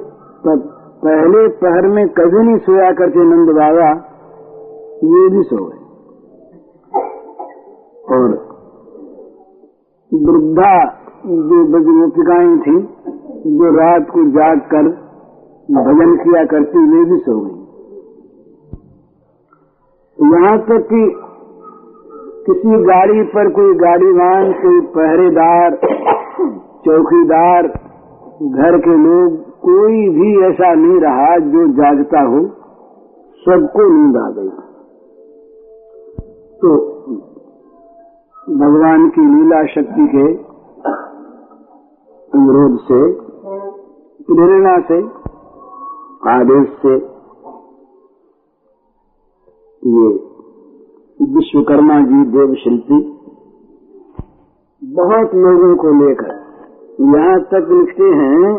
पहले 1.05 1.49
पहर 1.49 1.89
में 1.89 2.09
कभी 2.09 2.43
नहीं 2.47 2.59
सोया 2.59 2.93
करते 2.93 3.25
नंद 3.25 3.51
बाबा, 3.51 3.89
ये 5.05 5.29
भी 5.29 5.43
सो 5.43 5.65
गए। 5.65 5.85
और 8.15 8.29
वृद्धा 10.13 10.85
जो 11.27 11.65
बजमोपिकाएँ 11.65 12.59
थी, 12.59 12.83
जो 13.59 13.77
रात 13.77 14.07
को 14.11 14.31
जाग 14.31 14.59
कर 14.59 14.89
भजन 15.71 16.17
किया 16.17 16.45
करती, 16.45 16.79
वे 16.79 17.05
भी 17.05 17.17
सो 17.17 17.41
गई। 17.41 17.61
यहाँ 20.19 20.59
तक 20.59 20.89
कि 20.93 21.03
किसी 22.47 22.79
गाड़ी 22.85 23.23
पर 23.23 23.49
कोई 23.53 23.75
गाड़ीवान, 23.75 24.53
कोई 24.53 24.81
पहरेदार, 24.81 25.77
चौकीदार, 26.87 27.67
घर 28.43 28.79
के 28.79 28.97
लोग, 28.97 29.39
कोई 29.61 30.09
भी 30.09 30.43
ऐसा 30.45 30.75
नहीं 30.75 31.01
रहा 31.01 31.37
जो 31.37 31.67
जागता 31.73 32.21
हो, 32.23 32.41
सबको 33.47 33.87
नींद 33.93 34.17
आ 34.17 34.29
गई। 34.31 34.49
तो 36.61 36.75
भगवान 38.59 39.09
की 39.09 39.27
लीला 39.27 39.65
शक्ति 39.67 40.07
के 40.17 40.27
अनुरोध 42.39 42.79
से, 42.79 43.01
प्रेरणा 44.29 44.77
से, 44.91 45.01
आदेश 46.31 46.69
से 46.83 46.95
ये 49.83 50.34
विश्वकर्मा 51.21 51.95
जी 52.01 52.21
देव 52.31 52.55
शिल्पी, 52.55 52.97
बहुत 54.83 55.35
लोगों 55.35 55.75
को 55.77 55.91
लेकर 55.99 56.33
यहाँ 57.11 57.37
तक 57.45 57.69
लिखते 57.71 58.09
हैं, 58.15 58.51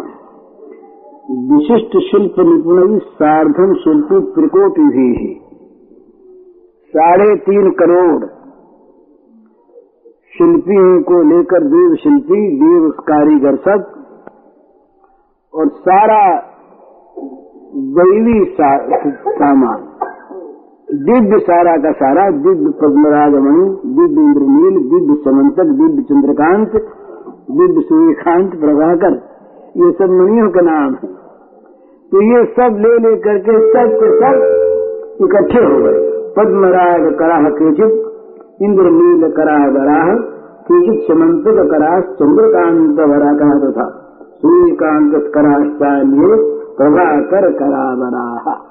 विशिष्ट 1.50 1.98
शिल्प 2.08 2.40
निपुण 2.40 2.98
सार्धम 3.00 3.74
शिल्पी 3.74 4.20
त्रिकोटि 4.32 4.82
भी 4.82 5.08
है। 5.16 5.34
साढ़े 6.94 7.36
तीन 7.36 7.70
करोड़ 7.72 8.26
शिल्पियों 10.34 11.02
को 11.04 11.22
लेकर 11.30 11.68
देव 11.68 11.96
शिल्पी, 11.96 12.42
देव 12.60 12.90
कारीगर 13.02 13.56
सब, 13.56 13.86
और 15.54 15.68
सारा 15.68 16.24
दैवी 17.98 18.40
सामान। 18.56 19.92
दिव्य 20.94 21.40
सारा 21.40 21.78
का 21.78 21.92
सारा, 21.92 22.30
दिव्य 22.30 22.72
पद्मराजमणि, 22.82 23.78
दिव्य 23.86 24.22
इंद्रनील, 24.22 24.90
दिव्य 24.90 25.22
समंतक, 25.26 25.64
दिव्य 25.64 26.02
चंद्रकांत, 26.02 26.72
दिव्य 27.52 27.82
सूर्यकांत, 27.82 28.52
प्रभाकर, 28.52 29.12
ये 29.78 29.92
सब 29.92 30.10
मणियों 30.10 30.50
का 30.50 30.62
नाम 30.62 30.94
है। 30.94 31.08
तो 32.12 32.22
ये 32.22 32.46
सब 32.46 32.76
ले 32.78 33.10
ले 33.10 33.16
करके 33.18 33.74
सब 33.74 33.96
के 33.96 34.18
सब 34.18 34.36
इकट्ठे 35.22 35.60
हो 35.60 35.84
गए। 35.84 36.24
पद्मराज 36.38 37.14
कराह 37.14 37.50
केचित, 37.50 38.12
इंद्रनील 38.62 39.32
कराह 39.32 39.70
बराह 39.70 40.16
केचित 40.62 41.08
समंतक 41.08 41.72
कराह, 41.72 42.00
चंद्रकांत 42.00 42.96
भरा 42.96 43.34
कहा 43.34 43.70
तथा 43.70 44.02
सूर्यकांत 44.34 45.12
कराश्चान्य 45.16 46.28
प्रभाकर 46.78 47.52
करा 47.52 47.96
बराह 47.96 48.65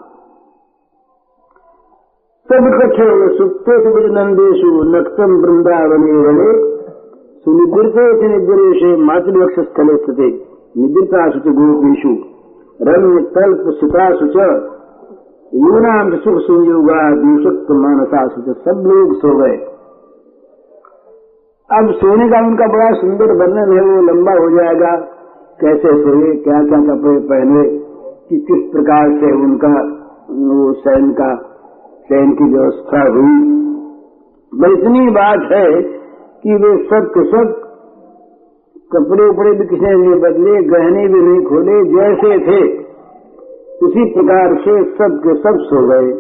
सब 2.49 2.67
इकट्ठे 2.69 3.05
हुए 3.11 3.29
सुप्ते 3.37 3.75
सुबिर 3.85 4.07
नंदेशु 4.11 4.71
नक्तम 4.95 5.31
वृंदावने 5.43 6.17
रणे 6.25 6.49
सुनिद्रते 7.47 8.29
निद्रेशे 8.29 8.91
मातृवक्ष 9.03 9.61
स्थले 9.61 9.97
स्थिते 9.97 10.29
निद्रतासु 10.79 11.39
च 11.39 11.55
गोपीषु 11.61 12.13
रम्य 12.81 13.23
तल्प 13.37 13.63
सुतासु 13.79 14.29
च 14.35 14.49
यूनाम 15.63 16.11
सुख 16.17 16.37
संयोगा 16.49 16.99
दूषक्त 17.23 17.73
मानसासु 17.79 18.43
च 18.43 18.57
सब 18.67 18.85
लोग 18.87 19.17
सो 19.17 19.33
गए 19.39 19.57
अब 21.71 21.91
सोने 21.95 22.29
का 22.29 22.39
उनका 22.47 22.67
बड़ा 22.67 22.91
सुंदर 22.93 23.33
वर्णन 23.33 23.73
है, 23.73 23.83
वो 23.85 24.03
लंबा 24.03 24.33
हो 24.33 24.51
जाएगा, 24.51 24.93
कैसे 25.61 25.97
सोए 26.03 26.37
क्या 26.37 26.63
क्या 26.65 26.81
कपड़े 26.81 27.19
पहने, 27.31 27.63
कि 28.29 28.37
किस 28.49 28.71
प्रकार 28.73 29.19
से 29.21 29.33
उनका, 29.45 29.75
वो 30.51 30.73
शयन 30.73 31.11
का 31.13 31.33
चैन 32.09 32.33
की 32.33 32.45
व्यवस्था 32.53 33.03
हुई। 33.09 33.37
बस 34.53 34.79
इतनी 34.79 35.11
बात 35.11 35.53
है 35.53 35.83
कि 36.43 36.55
वे 36.55 36.73
सब 36.85 37.07
के 37.15 37.25
सब 37.31 37.55
कपड़े 38.93 39.29
उपड़े 39.29 39.53
भी 39.53 39.65
किसी 39.67 39.87
ने 39.87 40.19
बदले, 40.19 40.63
गहने 40.63 41.07
भी 41.09 41.21
नहीं 41.21 41.45
खोले, 41.45 41.79
जैसे 41.85 42.39
थे, 42.39 42.61
उसी 43.87 44.05
प्रकार 44.13 44.55
से 44.57 44.75
सब 44.85 45.17
के 45.25 45.35
सब 45.35 45.59
सो 45.63 45.87
गए। 45.89 46.13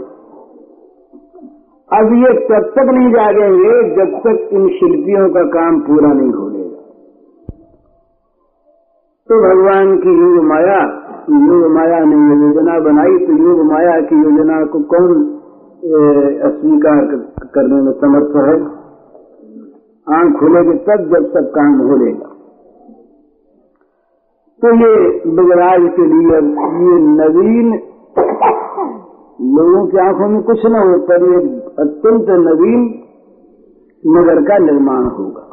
अब 1.91 2.13
ये 2.15 2.33
तब 2.47 2.73
तक 2.77 2.91
नहीं 2.95 3.13
जागेंगे 3.13 3.75
जब 3.97 4.17
तक 4.19 4.49
इन 4.53 4.69
शिल्पियों 4.69 5.29
का 5.29 5.43
काम 5.43 5.81
पूरा 5.81 6.13
नहीं 6.13 6.33
हो 6.33 6.49
लेगा 6.49 6.83
तो 9.29 9.41
भगवान 9.43 9.97
की 9.97 10.15
योग 10.21 10.45
माया 10.45 10.81
योग 11.31 11.71
माया 11.73 12.01
ने 12.05 12.17
योजना 12.17 12.79
बनाई 12.81 13.27
तो 13.27 13.37
योग 13.45 13.65
माया 13.73 14.01
की 14.01 14.17
योजना 14.17 14.65
को 14.65 14.83
कौन 14.83 15.34
अस्वीकार 15.85 17.07
करने 17.55 17.81
में 17.83 17.93
समर्थ 18.01 18.37
है। 18.45 18.55
आँख 20.07 20.39
खुलेगी 20.39 20.77
तब 20.87 21.03
जब 21.11 21.27
सब 21.33 21.51
काम 21.55 21.75
हो 21.81 21.97
लेगा 21.97 22.29
तो 24.63 24.71
ये 24.77 24.93
बजराज 25.37 25.83
के 25.97 26.07
लिए 26.09 26.39
ये 26.81 26.95
नवीन 27.07 27.73
लोगों 29.51 29.87
की 29.87 29.99
आँखों 30.01 30.29
में 30.29 30.43
कुछ 30.43 30.65
न 30.67 30.75
हो, 30.79 30.99
पर 31.09 31.25
ये 31.25 31.39
अत्यंत 31.79 32.31
नवीन 32.43 32.85
नगर 34.03 34.41
का 34.43 34.59
निर्माण 34.65 35.05
होगा। 35.17 35.45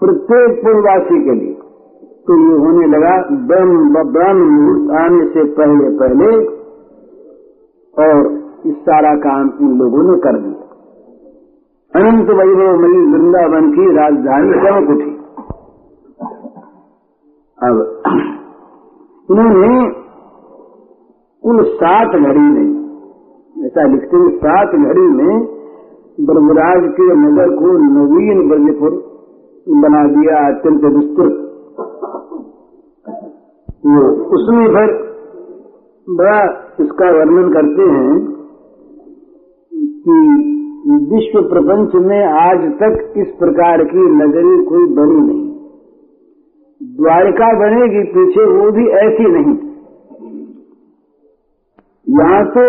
प्रत्येक 0.00 0.58
पूर्ववासी 0.64 1.22
के 1.24 1.34
लिए 1.34 1.54
तो 2.26 2.36
ये 2.40 2.58
होने 2.58 2.86
लगा 2.88 3.14
ब्रह्म 3.46 4.04
ब्रह्म 4.12 4.98
आने 4.98 5.24
से 5.28 5.44
पहले 5.54 5.88
पहले 5.98 6.28
और 7.98 8.32
इस 8.66 8.74
सारा 8.74 9.14
काम 9.14 9.52
इन 9.60 9.78
लोगों 9.78 10.12
ने 10.12 10.18
कर 10.18 10.38
दिया। 10.38 10.64
अनंत 12.00 12.28
वैभवमयी 12.28 13.12
वृंदावन 13.12 13.72
की 13.72 13.96
राजधानी 13.96 14.52
चमक 14.52 14.90
उठी। 14.90 15.14
अब, 17.62 18.02
उन्होंने 19.30 20.04
उन 21.44 21.62
सात 21.62 22.08
घड़ी 22.08 22.40
में, 22.40 22.84
ऐसा 23.66 23.82
लिखते 23.82 24.16
हैं, 24.16 24.36
सात 24.36 24.68
घड़ी 24.68 25.00
में 25.00 25.54
ब्रह्मराज 26.20 26.92
के 26.92 27.14
नगर 27.14 27.56
को 27.56 27.66
नवीन 27.66 28.48
ब्रजपुर 28.48 28.90
बना 29.68 30.06
दिया 30.08 30.48
अत्यंत 30.48 30.84
विस्तृत। 30.84 31.40
उसमें 34.32 34.68
फिर 34.68 35.03
बड़ा 36.08 36.40
इसका 36.80 37.10
वर्णन 37.10 37.52
करते 37.52 37.82
हैं 37.82 38.16
कि 39.72 40.16
विश्व 41.12 41.42
प्रपंच 41.42 41.94
में 41.94 42.24
आज 42.26 42.58
तक 42.82 43.14
इस 43.16 43.26
प्रकार 43.38 43.84
की 43.84 43.98
नगरी 43.98 44.64
कोई 44.64 44.86
बनी 44.86 45.20
नहीं। 45.20 45.54
द्वारिका 46.96 47.48
बनेगी, 47.58 48.02
पीछे 48.12 48.44
वो 48.44 48.70
भी 48.72 48.88
ऐसी 48.88 49.30
नहीं। 49.30 49.56
यहाँ 52.20 52.44
तो 52.46 52.66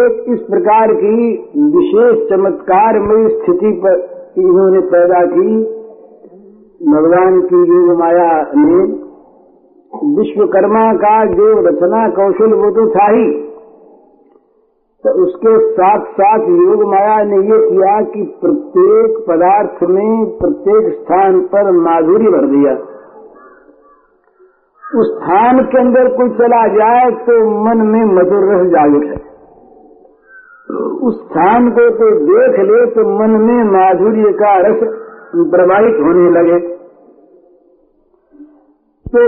एक 0.00 0.24
इस 0.28 0.40
प्रकार 0.40 0.94
की 0.94 1.16
विशेष 1.76 2.28
चमत्कारमयी 2.28 3.28
स्थिति 3.28 3.72
पर 3.86 4.00
इन्होंने 4.38 4.80
पैदा 4.80 5.26
की। 5.26 5.48
भगवान 6.90 7.40
की 7.40 7.56
योग 7.56 7.98
माया 7.98 8.30
ने 8.56 9.09
विश्वकर्मा 9.92 10.82
का 10.96 11.14
जो 11.30 11.46
रचना 11.60 12.08
कौशल 12.16 12.52
वो 12.56 12.70
तो 12.70 12.84
था 12.90 13.06
ही। 13.08 13.24
तो 15.04 15.12
उसके 15.24 15.52
साथ 15.72 16.06
साथ 16.12 16.46
योग 16.56 16.82
माया 16.90 17.16
ने 17.24 17.36
ये 17.44 17.58
किया 17.60 17.94
कि 18.10 18.22
प्रत्येक 18.40 19.18
पदार्थ 19.28 19.82
में 19.90 20.10
प्रत्येक 20.38 20.88
स्थान 20.94 21.40
पर 21.46 21.70
माधुरी 21.78 22.28
भर 22.28 22.46
दिया। 22.46 22.74
उस 24.82 25.10
स्थान 25.10 25.62
के 25.64 25.78
अंदर 25.78 26.08
कोई 26.16 26.30
चला 26.38 26.62
जाए 26.68 27.10
तो 27.26 27.34
मन 27.64 27.84
में 27.88 28.04
मधुर 28.14 28.46
रस 28.46 28.66
जाग 28.70 28.96
उठे 28.96 29.18
उस 31.02 31.20
स्थान 31.20 31.68
को 31.70 31.84
तो 31.98 32.08
देख 32.24 32.58
ले 32.64 32.80
तो 32.94 33.04
मन 33.12 33.36
में 33.42 33.60
माधुर्य 33.72 34.32
का 34.40 34.56
रस 34.66 34.82
प्रवाहित 35.52 36.00
होने 36.00 36.26
लगे। 36.30 36.58
तो 39.06 39.22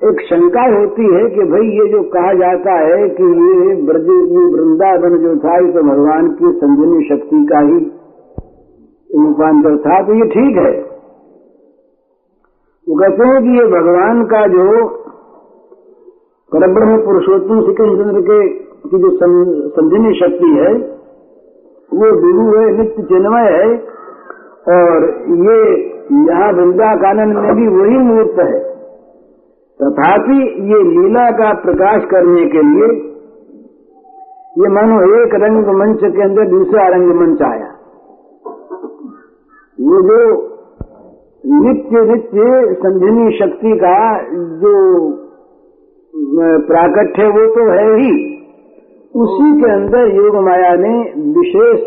एक 0.00 0.18
शंका 0.22 0.62
होती 0.70 1.04
है 1.10 1.20
कि 1.30 1.44
भाई 1.50 1.68
ये 1.74 1.84
जो 1.92 2.00
कहा 2.10 2.32
जाता 2.40 2.72
है 2.72 3.08
कि 3.10 3.28
ये 3.36 3.76
ब्रज 3.84 4.08
वृंदावन 4.54 5.16
जो 5.18 5.30
था, 5.36 5.54
ये 5.56 5.72
तो 5.72 5.84
भगवान 5.84 6.28
की 6.32 6.50
संजनी 6.56 7.04
शक्ति 7.08 7.40
का 7.52 7.60
ही 7.60 7.78
रूपांतर 9.10 9.78
था 9.86 10.00
तो 10.02 10.14
ये 10.14 10.26
ठीक 10.34 10.58
है। 10.58 10.74
वो 12.86 12.98
कहते 12.98 13.30
हैं 13.30 13.40
कि 13.42 13.56
ये 13.58 13.64
भगवान 13.70 14.22
का 14.26 14.44
जो 14.48 14.66
परब्रह्म 16.52 17.00
पुरुषोत्तम 17.04 17.62
सिकंदर 17.62 18.20
के, 18.22 18.38
की 18.84 18.98
जो 18.98 19.10
संजनी 19.16 20.14
शक्ति 20.20 20.52
है, 20.52 20.70
वो 21.92 22.14
विभु 22.20 22.46
है 22.52 22.68
नित्य 22.76 23.02
चिन्मय 23.04 23.50
है, 23.56 23.66
और 24.68 25.10
ये 25.42 25.58
यहाँ 26.22 26.52
वृंदा 26.52 26.94
कानन 27.02 27.36
में 27.36 27.52
भी 27.56 27.66
वही 27.76 27.98
मूर्त 28.06 28.40
है। 28.40 28.65
तथापि 29.80 30.38
ये 30.68 30.82
लीला 30.84 31.24
का 31.38 31.52
प्रकाश 31.62 32.04
करने 32.10 32.44
के 32.46 32.62
लिए, 32.64 32.86
ये 34.56 34.68
मानो 34.74 35.00
एक 35.16 35.34
रंग 35.42 35.66
मंच 35.78 36.04
के 36.12 36.22
अंदर 36.22 36.48
दूसरा 36.50 36.86
रंग 36.88 37.10
मंच 37.16 37.42
आया। 37.42 37.70
वो 39.78 40.00
जो 40.02 40.20
नित्य 41.44 42.04
नित्य 42.04 42.46
संधिनी 42.76 43.26
शक्ति 43.38 43.74
का 43.76 43.98
जो 44.62 44.72
प्राकट्य 46.68 47.26
वो 47.30 47.44
तो 47.54 47.68
है 47.70 47.90
ही। 47.96 48.14
उसी 49.14 49.50
के 49.60 49.68
अंदर 49.72 50.14
योग 50.16 50.34
माया 50.44 50.72
ने 50.78 50.94
विशेष 51.34 51.84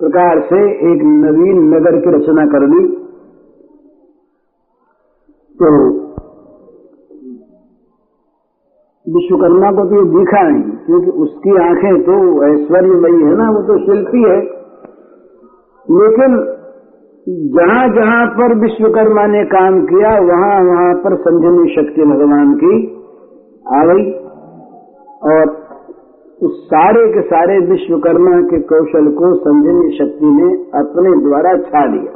प्रकार 0.00 0.40
से 0.48 0.58
एक 0.88 1.04
नवीन 1.04 1.62
नगर 1.68 2.00
की 2.00 2.10
रचना 2.16 2.44
कर 2.46 2.66
दी 2.66 2.82
तो 5.58 5.70
विश्वकर्मा 9.08 9.68
को 9.72 9.84
तो 9.84 9.96
ये 9.96 10.04
दिखा 10.12 10.40
नहीं, 10.42 10.70
क्योंकि 10.86 11.10
उसकी 11.22 11.52
आँखें 11.60 12.00
तो 12.02 12.14
ऐश्वर्यमयी 12.46 13.20
है 13.22 13.36
ना, 13.36 13.46
वो 13.50 13.60
तो 13.62 13.76
शिल्पी 13.84 14.22
है। 14.24 14.38
लेकिन 15.86 16.34
जहाँ 17.54 17.86
जहाँ 17.94 18.26
पर 18.32 18.54
विश्वकर्मा 18.58 19.24
ने 19.26 19.44
काम 19.46 19.78
किया, 19.86 20.10
वहाँ 20.22 20.58
वहाँ 20.64 20.92
पर 21.04 21.16
संजनी 21.22 21.64
शक्ति 21.74 22.04
भगवान 22.10 22.52
की 22.62 22.74
आ 23.72 23.80
गई। 23.86 24.04
और 25.28 25.56
उस 26.40 26.60
सारे 26.66 27.06
के 27.12 27.22
सारे 27.28 27.58
विश्वकर्मा 27.66 28.34
के 28.50 28.60
कौशल 28.66 29.10
को 29.14 29.32
संजनी 29.38 29.88
शक्ति 29.96 30.28
ने 30.32 30.52
अपने 30.80 31.14
द्वारा 31.22 31.56
छा 31.64 31.84
लिया। 31.86 32.12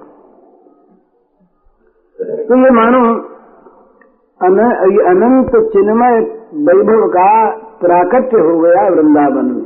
तो 2.45 2.59
ये 2.59 2.71
मानो 2.73 3.03
अनंत 4.41 5.57
चिन्मय 5.73 6.21
वैभव 6.53 7.07
का 7.09 7.29
प्राकट्य 7.81 8.41
हो 8.41 8.59
गया 8.61 8.89
वृंदावन 8.89 9.45
में। 9.45 9.65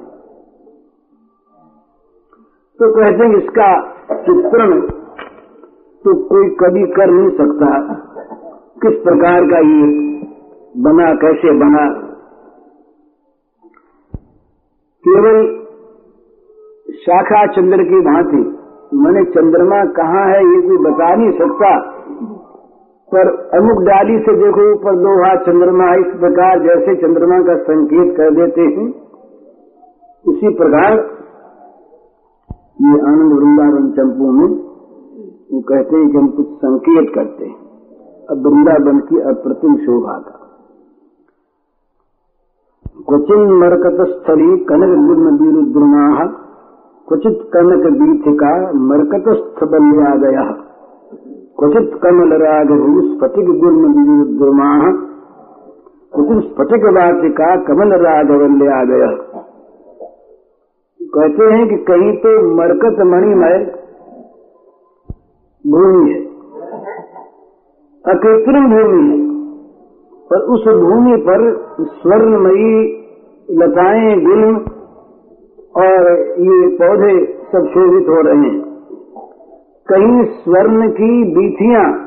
तो 2.81 2.91
कहते 2.95 3.25
हैं 3.25 3.37
इसका 3.37 3.69
चित्रण 4.13 4.81
तो 6.05 6.15
कोई 6.29 6.49
कभी 6.55 6.85
कर 6.93 7.11
नहीं 7.11 7.31
सकता। 7.31 7.71
किस 8.83 8.99
प्रकार 9.03 9.47
का 9.47 9.59
ये 9.59 9.87
बना, 10.83 11.15
कैसे 11.15 11.53
बना? 11.59 11.85
केवल 15.05 15.39
शाखा 16.97 17.47
चंद्र 17.47 17.83
की 17.83 18.01
भांति, 18.01 18.43
मैंने 18.97 19.25
चंद्रमा 19.25 19.85
कहाँ 19.85 20.27
है 20.27 20.41
ये 20.45 20.61
कोई 20.63 20.77
बता 20.85 21.15
नहीं 21.15 21.33
सकता। 21.33 21.96
पर 23.15 23.29
अमुक 23.55 23.83
डाली 23.83 24.19
से 24.19 24.33
देखो, 24.37 24.73
ऊपर 24.73 25.27
हाथ 25.27 25.37
चंद्रमा 25.37 25.95
इस 25.95 26.21
प्रकार 26.21 26.61
जैसे 26.61 26.95
चंद्रमा 26.95 27.39
का 27.43 27.55
संकेत 27.63 28.17
कर 28.17 28.31
देते 28.31 28.61
हैं। 28.61 28.89
उसी 30.29 30.55
प्रकार 30.55 30.93
ये 32.83 33.01
आनंद 33.01 33.33
वृंदावन 33.33 33.91
चंपू 33.91 34.31
में 34.31 34.49
वो 35.53 35.61
कहते 35.61 35.97
हैं 35.97 36.11
कि 36.11 36.19
हम 36.19 36.29
कुछ 36.29 36.47
संकेत 36.47 37.13
करते 37.15 37.45
हैं। 37.45 37.57
अब 38.31 38.47
वृंदावन 38.47 38.99
की 38.99 39.21
अप्रतिम 39.21 39.77
शोभा 39.77 40.19
का। 40.19 40.43
क्वचिन 43.09 43.53
मरकत 43.53 44.07
स्थली 44.09 44.57
कनक 44.65 45.41
दुर्मा 45.73 46.27
क्वचित 47.09 47.51
कनक 47.53 47.93
बीथिका 47.93 48.73
मरकतस्थ 48.73 49.65
बल्यादय 49.65 50.66
क्वचित 51.59 52.01
कमल 52.03 52.33
रागभू 52.33 53.03
स्फटिक 53.03 53.47
गुर्म 53.47 53.93
दुर्मा 54.39 54.93
क्वचित 56.15 56.51
स्फटिक 56.51 56.85
वाटिका 56.85 57.57
कमल 57.57 57.93
राग 57.93 58.31
वल्या 58.31 58.85
गया। 58.85 59.41
कहते 61.01 61.55
हैं 61.55 61.69
कि 61.69 61.77
कहीं 61.77 62.17
तो 62.17 62.55
मरकत 62.55 63.01
मणिमय 63.01 63.59
भूमि 65.67 66.11
है। 66.11 66.21
अकृत्रिम 68.15 68.69
भूमि 68.69 69.11
है। 69.11 69.27
पर 70.31 70.41
उस 70.41 70.65
भूमि 70.65 71.17
पर 71.17 71.41
स्वर्णमयी 71.81 73.03
लताएँ 73.51 74.21
गुल 74.21 74.45
और 75.77 76.13
ये 76.41 76.77
पौधे 76.77 77.27
सब 77.53 77.67
शोभित 77.67 78.09
हो 78.09 78.21
रहे 78.21 78.37
हैं। 78.37 78.66
कहीं 79.89 80.25
स्वर्ण 80.25 80.91
की 80.91 81.25
बीथियाँ, 81.25 82.07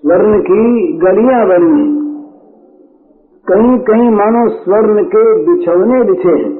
स्वर्ण 0.00 0.40
की 0.40 0.92
गलियाँ 0.92 1.46
बनी। 1.46 1.98
कहीं 3.48 3.78
कहीं 3.78 4.10
मानो 4.10 4.48
स्वर्ण 4.48 5.04
के 5.04 5.44
बिछौने 5.44 6.04
बिछे 6.04 6.28
हैं। 6.28 6.58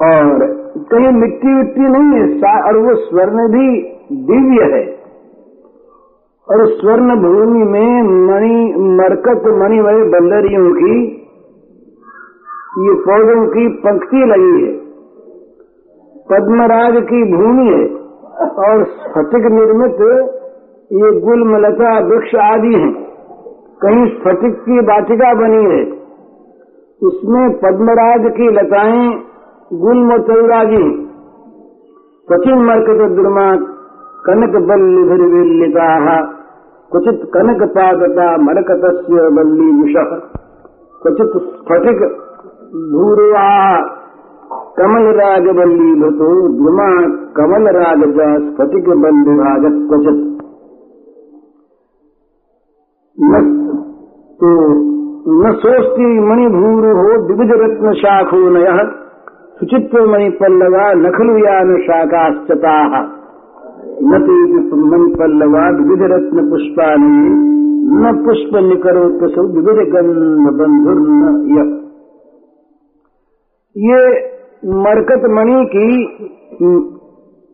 और 0.00 0.46
कहीं 0.78 1.08
मिट्टी 1.08 1.54
विट्टी 1.54 1.80
नहीं 1.80 2.20
है 2.20 2.62
और 2.62 2.76
वो 2.76 2.94
स्वर्ण 2.94 3.48
भी 3.48 3.82
दिव्य 4.12 4.76
है। 4.76 5.00
और 6.50 6.66
स्वर्ण 6.66 7.16
भूमि 7.16 7.64
में 7.64 8.02
मणि, 8.02 8.74
मरकत 8.76 9.42
मणिमय 9.46 10.04
बंदरियों 10.04 10.74
की, 10.74 11.06
ये 12.78 12.94
पौधों 12.94 13.46
की 13.46 13.68
पंक्ति 13.68 14.16
लगी 14.16 14.66
है। 14.66 14.79
पद्मराज 16.30 16.96
की 17.02 17.22
भूमि 17.32 17.68
है 17.68 17.84
और 18.64 18.84
स्फटिक 18.84 19.46
निर्मित 19.52 20.00
ये 20.92 21.20
गुलमलता, 21.20 21.98
वृक्ष 21.98 22.34
आदि 22.34 22.74
हैं। 22.74 22.92
कहीं 23.82 24.06
स्फटिक 24.06 24.54
की 24.60 24.78
वाटिका 24.80 25.34
बनी 25.34 25.64
है। 25.64 25.82
उसमें 27.02 27.52
पद्मराज 27.52 28.30
की 28.32 28.50
लताएँ 28.50 29.10
गुल 29.72 30.02
मोचौरागी 30.04 30.82
क्वचिन 32.28 32.58
मरकत 32.58 33.16
दुर्मा 33.16 33.46
कनक 34.26 34.56
बल्लिभिर्विल्लिता 34.68 35.86
क्वचित 36.92 37.22
कनक 37.34 37.62
पादता 37.70 38.36
मरकत 38.36 38.84
बल्ली 39.32 39.70
विष 39.80 39.94
क्वचित 41.02 41.32
स्फटिक 41.42 42.02
भूरवा 42.92 43.46
कमल 44.80 45.06
राग 45.14 45.46
बल्ली 45.56 45.88
भतो 46.00 46.26
द्रुमा 46.50 46.84
कमल 47.36 47.66
राग 47.76 48.04
जा 48.10 48.28
स्फटिक 48.40 48.86
भागत 49.40 49.74
क्वचित 49.88 50.22
तो 54.40 54.52
न 55.34 55.52
सोस्ती 55.56 56.06
मणिभूर 56.20 56.86
हो 56.98 57.18
विविध 57.26 57.52
रत्न 57.62 57.92
शाखो 57.96 58.40
नय 58.48 58.70
सुचित्र 59.58 60.06
मणि 60.06 60.30
पल्लवा 60.40 60.86
नखलुयान 61.00 61.76
शाखाश्चता 61.82 62.74
न 64.04 64.22
मणि 64.86 65.12
पल्लवा 65.14 65.68
विविध 65.76 66.08
रत्न 66.12 66.48
पुष्पाणी 66.50 67.14
न 68.00 68.16
पुष्प 68.24 68.56
निकरो 68.64 69.06
कसो 69.18 69.48
विविध 69.52 69.86
गंध 69.92 70.50
बंधुर 70.58 71.06
न 71.12 71.70
ये 73.76 74.02
मरकत 74.62 75.22
मणि 75.30 75.64
की 75.66 75.90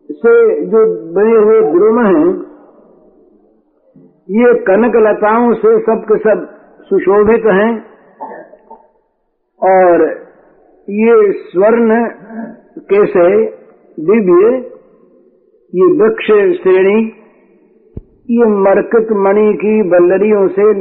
से 0.09 0.33
जो 0.65 0.79
बने 1.13 1.37
हुए 1.37 1.61
द्रुम 1.71 1.99
हैं, 2.05 2.27
ये 4.29 4.53
कनक 4.63 4.95
लताओं 4.97 5.53
से 5.53 5.77
सब 5.79 6.03
के 6.03 6.17
सब 6.19 6.45
सुशोभित 6.81 7.45
हैं, 7.53 7.71
और 9.61 10.05
ये 10.87 11.31
स्वर्ण 11.43 11.99
कैसे 12.89 13.27
दिव्य, 13.97 14.53
ये 15.73 15.91
वृक्ष 15.97 16.31
श्रेणी, 16.61 16.99
ये 18.29 18.45
मरकत 18.61 19.11
मणि 19.23 19.53
की 19.57 19.81
बल्लरियों 19.89 20.47
से, 20.47 20.71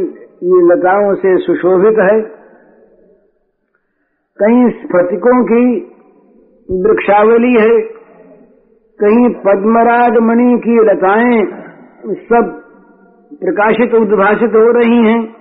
ये 0.46 0.62
लताओं 0.66 1.14
से 1.14 1.36
सुशोभित 1.38 1.98
है। 2.02 2.20
कई 4.38 4.70
स्फटिकों 4.78 5.42
की 5.44 5.64
वृक्षावली 6.70 7.52
है। 7.52 7.80
कहीं 9.00 9.28
पद्मराग 9.28 10.18
मणि 10.18 10.58
की 10.58 10.76
लताएँ 10.84 11.46
सब 12.14 12.62
प्रकाशित, 13.34 13.94
उद्भाषित 13.94 14.50
हो 14.50 14.72
रही 14.72 14.98
हैं। 14.98 15.36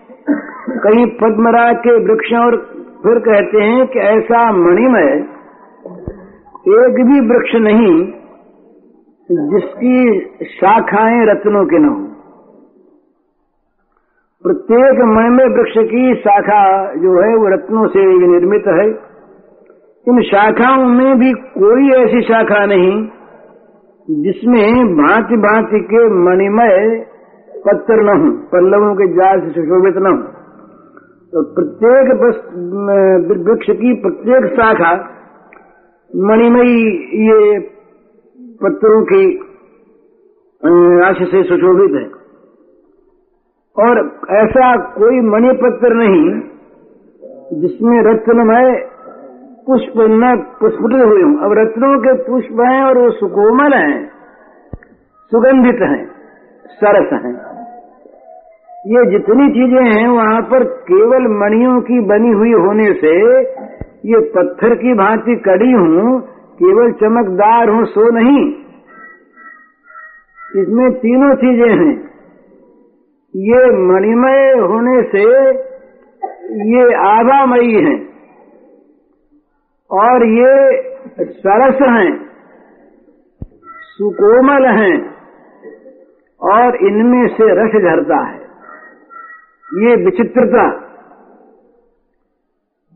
कहीं 0.69 1.05
पद्मराग 1.05 1.75
के 1.75 1.95
वृक्ष 2.03 2.33
और 2.33 2.57
फिर 3.03 3.19
कहते 3.19 3.63
हैं 3.63 3.87
कि 3.87 3.99
ऐसा 3.99 4.51
मणिमय 4.51 5.25
एक 6.67 6.95
भी 7.05 7.19
वृक्ष 7.29 7.55
नहीं, 7.55 8.05
जिसकी 9.31 10.19
शाखाएँ 10.45 11.25
रत्नों 11.25 11.65
के 11.65 11.79
न 11.79 11.85
हो। 11.85 12.05
प्रत्येक 14.43 14.99
मणिमय 15.05 15.45
वृक्ष 15.45 15.73
की 15.77 16.15
शाखा 16.15 16.93
जो 16.93 17.21
है, 17.21 17.35
वो 17.35 17.47
रत्नों 17.47 17.87
से 17.87 18.27
निर्मित 18.27 18.63
है। 18.67 19.14
इन 20.07 20.21
शाखाओं 20.23 20.85
में 20.87 21.19
भी 21.19 21.31
कोई 21.53 21.91
ऐसी 21.93 22.21
शाखा 22.21 22.65
नहीं, 22.65 22.89
जिसमें 24.07 24.91
भांति 24.97 25.37
भांति 25.37 25.79
के 25.83 26.01
मणिमय 26.25 26.75
पत्थर 27.65 28.03
न 28.03 28.17
हो, 28.17 28.31
पल्लवों 28.51 28.93
के 28.95 29.07
जाल 29.13 29.39
से 29.39 29.49
सुशोभित 29.49 29.97
न 29.97 30.11
हो। 30.11 30.19
तो 31.33 31.43
प्रत्येक 31.53 32.11
वृक्ष 33.41 33.71
की 33.71 33.93
प्रत्येक 34.01 34.45
शाखा 34.53 34.93
मणिमयी 36.11 36.77
ये 37.23 37.59
पत्थरों 38.61 39.01
की 39.05 39.23
आश 41.03 41.27
से 41.31 41.43
सुशोभित 41.43 41.95
है। 41.95 42.07
और 43.75 43.99
ऐसा 44.37 44.67
कोई 44.93 45.17
मणि 45.31 45.51
पत्र 45.61 45.89
नहीं, 45.95 46.27
जिसमें 47.61 47.97
रत्नमय 48.03 48.69
पुष्प 49.67 49.93
न 49.97 50.35
पुष्पित 50.59 51.05
हुए 51.05 51.21
हों। 51.21 51.37
अब 51.37 51.53
रत्नों 51.57 51.99
के 51.99 52.13
पुष्प 52.23 52.59
हैं 52.61 52.83
और 52.83 52.97
वो 52.97 53.11
सुकोमल 53.11 53.73
हैं, 53.73 54.11
सुगंधित 55.31 55.81
हैं, 55.81 56.05
सरस 56.65 57.13
हैं। 57.13 57.33
ये 58.87 59.11
जितनी 59.11 59.49
चीज़ें 59.49 59.91
हैं, 59.91 60.07
वहाँ 60.07 60.41
पर 60.41 60.63
केवल 60.63 61.27
मणियों 61.27 61.81
की 61.81 61.99
बनी 61.99 62.31
हुई 62.31 62.51
होने 62.51 62.93
से 62.93 63.15
ये 64.05 64.19
पत्थर 64.19 64.75
की 64.75 64.93
भांति 64.93 65.35
कड़ी 65.35 65.71
हूँ, 65.71 66.21
केवल 66.53 66.91
चमकदार 66.91 67.69
हूँ, 67.69 67.85
सो 67.85 68.11
नहीं। 68.11 68.53
इसमें 70.61 70.91
तीनों 70.91 71.35
चीज़ें 71.35 71.85
हैं। 71.85 72.09
ये 73.35 73.71
मणिमय 73.71 74.51
होने 74.59 75.01
से 75.03 75.23
ये 76.71 76.93
आभामयी 76.93 77.73
हैं। 77.73 78.14
और 79.95 80.25
ये 80.29 80.53
सरस 81.35 81.81
हैं, 81.89 82.13
सुकोमल 83.89 84.65
हैं, 84.77 84.95
और 86.41 86.75
इनमें 86.85 87.27
से 87.27 87.45
रस 87.59 87.75
झरता 87.81 88.17
है। 88.25 88.39
ये 89.67 89.95
विचित्रता। 89.95 90.65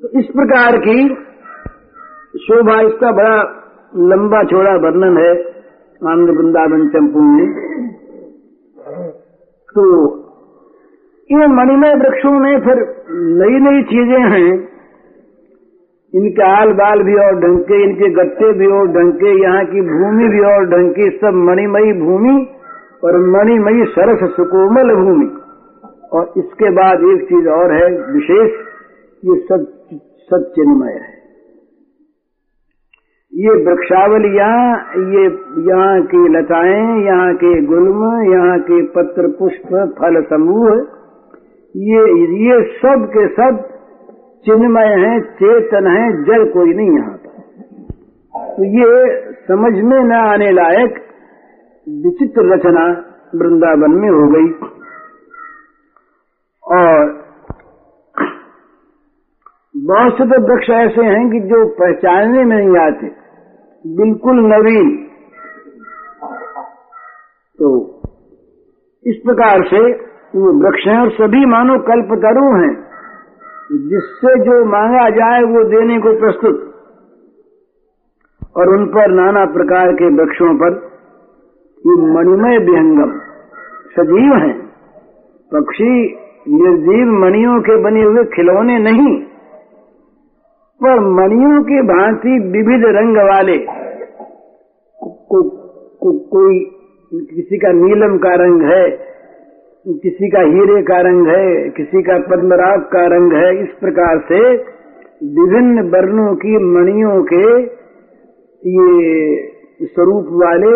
तो 0.01 0.09
इस 0.19 0.25
प्रकार 0.25 0.77
की 0.77 0.97
शोभा, 2.39 2.79
इसका 2.81 3.11
बड़ा 3.11 3.37
लंबा 4.07 4.43
चौड़ा 4.43 4.73
वर्णन 4.77 5.17
है 5.17 5.31
आनंद 6.01 6.29
वृंदावन 6.29 6.87
चंपू 6.89 7.21
में। 7.21 7.47
तो 9.69 9.85
इन 11.29 11.45
मणिमय 11.53 11.95
वृक्षों 11.95 12.31
में 12.39 12.59
फिर 12.59 12.79
नई 13.39 13.59
नई 13.59 13.81
चीज़ें 13.83 14.23
हैं। 14.31 14.51
इनके 16.13 16.43
आल 16.43 16.71
बाल 16.73 17.01
भी 17.03 17.15
और 17.15 17.35
ढंग 17.39 17.59
के, 17.63 17.83
इनके 17.83 18.09
गट्टे 18.13 18.51
भी 18.53 18.67
और 18.67 18.87
ढंग 18.93 19.11
के, 19.13 19.33
यहाँ 19.41 19.65
की 19.65 19.81
भूमि 19.89 20.29
भी 20.29 20.39
और 20.51 20.65
ढंग 20.69 20.93
की 20.93 21.09
सब 21.17 21.37
मणिमयी 21.49 21.93
भूमि 21.99 22.37
और 23.03 23.17
मणिमयी 23.27 23.85
सरस 23.89 24.23
सुकोमल 24.35 24.93
भूमि। 24.95 25.29
और 26.13 26.33
इसके 26.37 26.69
बाद 26.71 27.03
एक 27.09 27.21
चीज़ 27.29 27.47
और 27.49 27.73
है 27.73 27.87
विशेष, 28.13 28.51
ये 29.23 29.39
सब 29.43 29.67
सब 30.29 30.51
चिन्मय 30.55 30.93
है। 30.93 31.17
ये 33.33 33.53
वृक्षावलियाँ 33.65 34.53
ये 35.13 35.23
यहाँ 35.67 36.01
की 36.03 36.27
लताएँ, 36.29 37.05
यहाँ 37.05 37.33
के 37.35 37.51
गुल्म, 37.65 38.11
यहाँ 38.31 38.59
के 38.61 38.81
पत्र 38.95 39.27
पुष्प, 39.39 39.75
फल 39.99 40.21
समूह, 40.29 40.69
ये 41.75 42.03
ये 42.45 42.61
सब 42.77 43.05
के 43.07 43.27
सब 43.33 43.67
चिन्मय 44.45 44.85
है, 44.85 45.21
चेतन 45.21 45.87
है, 45.87 46.23
जल 46.23 46.49
कोई 46.49 46.73
नहीं 46.73 46.97
यहाँ 46.97 47.17
पर। 47.17 47.29
तो 48.57 48.63
ये 48.63 49.21
समझ 49.33 49.73
में 49.83 49.99
न 49.99 50.11
आने 50.11 50.51
लायक 50.51 51.05
विचित्र 51.87 52.53
रचना 52.53 52.85
वृंदावन 53.35 53.91
में 53.91 54.09
हो 54.09 54.27
गई। 54.29 54.51
और 56.63 57.19
बहुत 59.77 60.13
से 60.13 60.25
तो 60.25 60.41
वृक्ष 60.41 60.69
ऐसे 60.69 61.01
हैं 61.01 61.29
कि 61.31 61.39
जो 61.39 61.65
पहचानने 61.67 62.43
में 62.43 62.57
नहीं 62.57 62.77
आते, 62.77 63.07
बिल्कुल 63.85 64.39
नवीन। 64.39 65.05
तो 67.59 68.01
इस 69.05 69.15
प्रकार 69.25 69.63
से 69.63 69.93
वो 70.35 70.65
वृक्ष 70.65 70.87
हैं 70.87 70.99
और 71.01 71.09
सभी 71.11 71.45
मानो 71.45 71.77
कल्पतरु 71.79 72.45
हैं। 72.63 72.88
जिससे 73.71 74.39
जो 74.39 74.65
मांगा 74.65 75.09
जाए 75.09 75.43
वो 75.43 75.63
देने 75.63 75.99
को 75.99 76.19
प्रस्तुत। 76.19 76.65
और 78.57 78.67
उन 78.67 78.85
पर 78.85 79.11
नाना 79.11 79.45
प्रकार 79.45 79.93
के 79.93 80.15
वृक्षों 80.15 80.55
पर 80.57 80.73
ये 81.85 82.13
मणिमय 82.13 82.57
विहंगम 82.57 83.19
सजीव 83.89 84.33
हैं। 84.33 84.69
पक्षी 85.53 86.15
निर्जीव 86.47 87.05
मणियों 87.07 87.61
के 87.61 87.83
बने 87.83 88.03
हुए 88.03 88.23
खिलौने 88.23 88.79
नहीं 88.79 89.21
पर 90.81 90.99
मणियों 90.99 91.63
के 91.63 91.81
भांति 91.81 92.39
विविध 92.39 92.85
रंग 92.85 93.17
वाले 93.17 93.57
को, 93.57 95.09
को, 95.09 95.49
को, 95.97 96.19
कोई 96.19 96.59
किसी 97.13 97.57
का 97.57 97.71
नीलम 97.71 98.17
का 98.17 98.33
रंग 98.35 98.61
है 98.61 99.08
किसी 99.87 100.29
का 100.29 100.39
हीरे 100.39 100.81
का 100.81 101.01
रंग 101.01 101.27
है, 101.27 101.69
किसी 101.69 102.01
का 102.01 102.17
पद्मराग 102.19 102.81
का 102.81 103.05
रंग 103.05 103.33
है, 103.33 103.63
इस 103.63 103.69
प्रकार 103.79 104.19
से 104.19 104.39
विभिन्न 105.37 105.81
वर्णों 105.89 106.35
की 106.35 106.57
मणियों 106.65 107.23
के 107.23 107.63
ये 108.69 109.37
स्वरूप 109.85 110.27
वाले 110.31 110.73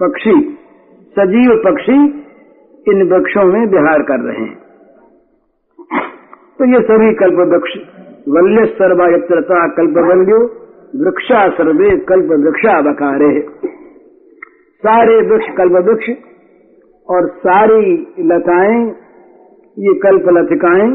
पक्षी, 0.00 0.58
सजीव 1.16 1.56
पक्षी, 1.64 1.98
इन 2.86 3.02
वृक्षों 3.02 3.44
में 3.44 3.66
विहार 3.66 4.02
कर 4.02 4.20
रहे 4.20 4.44
हैं। 4.44 4.58
तो 6.58 6.64
ये 6.64 6.82
सभी 6.82 7.12
कल्प 7.14 7.38
वृक्ष 7.48 7.76
वल्य 8.28 8.64
सर्वायत्रता 8.66 9.66
कल्प 9.66 9.76
कल्पवल्यो 9.76 10.40
वृक्षा 11.04 11.48
सर्वे 11.48 11.96
कल्प 11.96 12.32
वृक्षा 12.40 12.80
बकारे 12.80 13.40
सारे 14.82 15.20
वृक्ष 15.28 15.46
कल्प 15.56 15.72
वृक्ष 15.72 16.10
और 17.10 17.28
सारी 17.28 17.92
लताएँ, 18.20 18.80
ये 19.78 19.94
कल्प 19.94 20.28
लतिकाएँ 20.28 20.90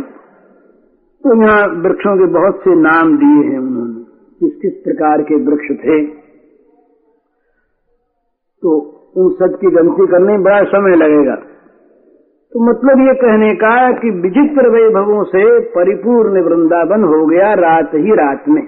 तो 1.23 1.35
यहाँ 1.41 1.61
वृक्षों 1.67 2.17
के 2.17 2.25
बहुत 2.33 2.59
से 2.59 2.75
नाम 2.75 3.17
दिए 3.17 3.51
हैं 3.51 3.59
उन्होंने, 3.59 4.03
किस 4.39 4.53
किस 4.61 4.73
प्रकार 4.83 5.21
के 5.21 5.35
वृक्ष 5.35 5.71
थे। 5.85 5.97
तो 8.63 8.73
उन 9.17 9.31
सब 9.33 9.57
की 9.61 9.71
गलती 9.71 10.07
करने 10.07 10.33
में 10.33 10.43
बड़ा 10.43 10.63
समय 10.63 10.95
लगेगा। 10.95 11.35
तो 12.53 12.63
मतलब 12.69 13.07
ये 13.07 13.13
कहने 13.13 13.53
का 13.55 13.91
कि 13.91 14.09
विचित्र 14.09 14.69
वैभवों 14.69 15.23
से 15.23 15.59
परिपूर्ण 15.59 16.43
वृंदावन 16.43 17.03
हो 17.03 17.25
गया 17.25 17.53
रात 17.53 17.95
ही 17.95 18.15
रात 18.15 18.43
में। 18.49 18.67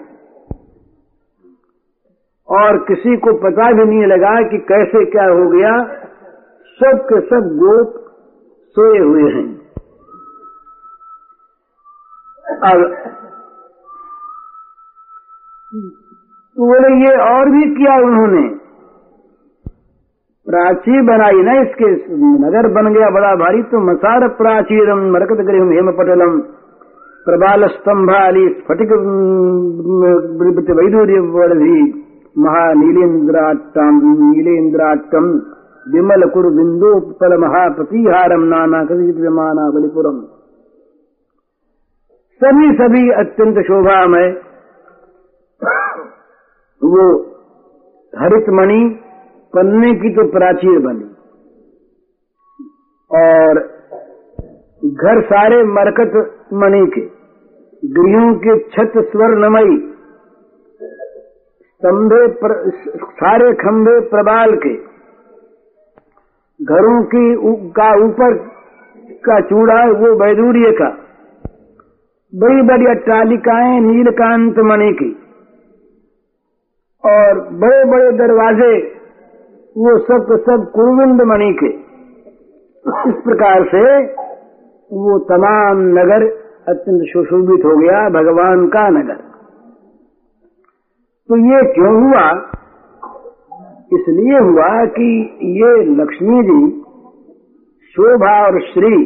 और 2.49 2.77
किसी 2.77 3.17
को 3.17 3.33
पता 3.33 3.71
भी 3.71 3.85
नहीं 3.85 4.05
लगा 4.05 4.35
कि 4.49 4.57
कैसे 4.57 5.05
क्या 5.05 5.25
हो 5.25 5.49
गया 5.49 5.71
सब 6.79 6.99
के 7.03 7.19
सब 7.27 7.45
गोप 7.59 7.93
सोए 8.75 8.99
हुए 8.99 9.29
हैं। 9.31 9.45
अब 12.67 12.83
बोले, 16.57 16.91
ये 16.99 17.15
और 17.23 17.49
भी 17.49 17.63
किया 17.75 17.95
उन्होंने। 18.03 18.43
प्राची 20.47 21.01
बनाई 21.01 21.41
ना 21.43 21.53
इसके, 21.61 21.91
नगर 22.43 22.67
बन 22.73 22.93
गया 22.93 23.09
बड़ा 23.09 23.33
भारी 23.35 23.63
तो 23.71 23.79
मसार 23.87 24.27
प्राचीरम 24.37 25.01
मरकत 25.13 25.43
गृह 25.47 25.73
हेम 25.73 25.91
पटलम 25.97 26.39
प्रबाल 27.25 27.67
स्तंभाली 27.67 28.47
स्फटिक 28.49 28.91
वैदूर्य 30.77 31.19
वर्धी 31.33 31.81
महानीलेन्द्राट्टम, 32.37 33.99
नीलेन्द्राट्टम 34.23 35.29
विमल 35.93 36.23
कुरु 36.29 36.49
पल 37.11 37.37
महाप्रतिहारम 37.37 38.43
नाना 38.43 38.81
विमाना 39.21 39.69
बलिपुरम। 39.69 40.17
सभी 42.41 42.67
सभी 42.77 43.03
अत्यंत 43.11 43.59
शोभामय। 43.65 44.27
वो 46.81 47.03
हरित 48.13 48.49
मणि 48.49 48.79
पन्ने 49.53 49.93
की 49.93 50.09
तो 50.09 50.25
प्राचीर 50.31 50.79
बनी। 50.79 51.07
और 53.11 53.59
घर 54.85 55.21
सारे 55.21 55.63
मरकत 55.63 56.13
मणि 56.53 56.85
के, 56.95 57.01
गृहों 57.87 58.33
के 58.35 58.59
छत 58.59 58.93
स्वर्णमयी, 59.11 59.77
स्तंभे 61.69 62.21
सारे 63.01 63.53
खंभे 63.53 63.99
प्रबाल 63.99 64.55
के 64.55 64.96
घरों 66.61 67.03
की 67.03 67.35
का 67.71 68.05
ऊपर 68.05 68.33
का 69.25 69.39
चूड़ा 69.39 69.85
वो 69.85 70.25
वैदूर्य 70.25 70.71
का। 70.71 70.97
बड़ी 72.35 72.61
बड़ी 72.61 72.85
अट्टालिकाएँ, 72.85 73.79
नीलकांत 73.79 74.59
मणि 74.59 74.93
की। 74.93 75.17
और 77.05 77.39
बड़े 77.39 77.85
बड़े 77.85 78.11
दरवाजे, 78.11 78.81
वो 79.77 79.97
सब 79.97 80.37
सब 80.41 80.71
कुरुविंद 80.75 81.21
मणि 81.21 81.53
के। 81.53 81.69
इस 83.09 83.15
प्रकार 83.23 83.63
से 83.63 84.03
वो 84.93 85.19
तमाम 85.19 85.81
नगर 85.81 86.25
अत्यंत 86.69 87.01
सुशोभित 87.03 87.65
हो 87.65 87.77
गया, 87.77 88.09
भगवान 88.09 88.67
का 88.67 88.89
नगर। 88.89 89.15
तो 91.29 91.37
ये 91.37 91.73
क्यों 91.73 92.03
हुआ 92.03 92.31
इसलिए 93.93 94.39
हुआ 94.39 94.85
कि 94.85 95.09
ये 95.41 95.83
लक्ष्मी 95.85 96.43
जी, 96.43 96.81
शोभा 97.95 98.45
और 98.45 98.61
श्री, 98.61 99.03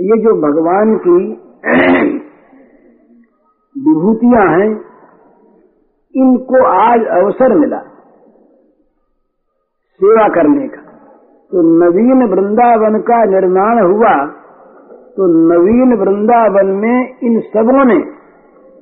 ये 0.00 0.18
जो 0.18 0.34
भगवान 0.40 0.96
की 0.96 1.18
विभूतियाँ 3.76 4.48
हैं, 4.48 4.70
इनको 6.14 6.64
आज 6.66 7.06
अवसर 7.06 7.54
मिला 7.54 7.78
सेवा 10.00 10.28
करने 10.28 10.68
का। 10.68 10.82
तो 11.52 11.62
नवीन 11.62 12.24
वृंदावन 12.24 12.98
का 12.98 13.24
निर्माण 13.24 13.78
हुआ 13.92 14.26
तो 15.16 15.26
नवीन 15.26 15.94
वृंदावन 15.94 16.66
में 16.66 17.18
इन 17.22 17.40
सबों 17.40 17.84
ने 17.84 17.98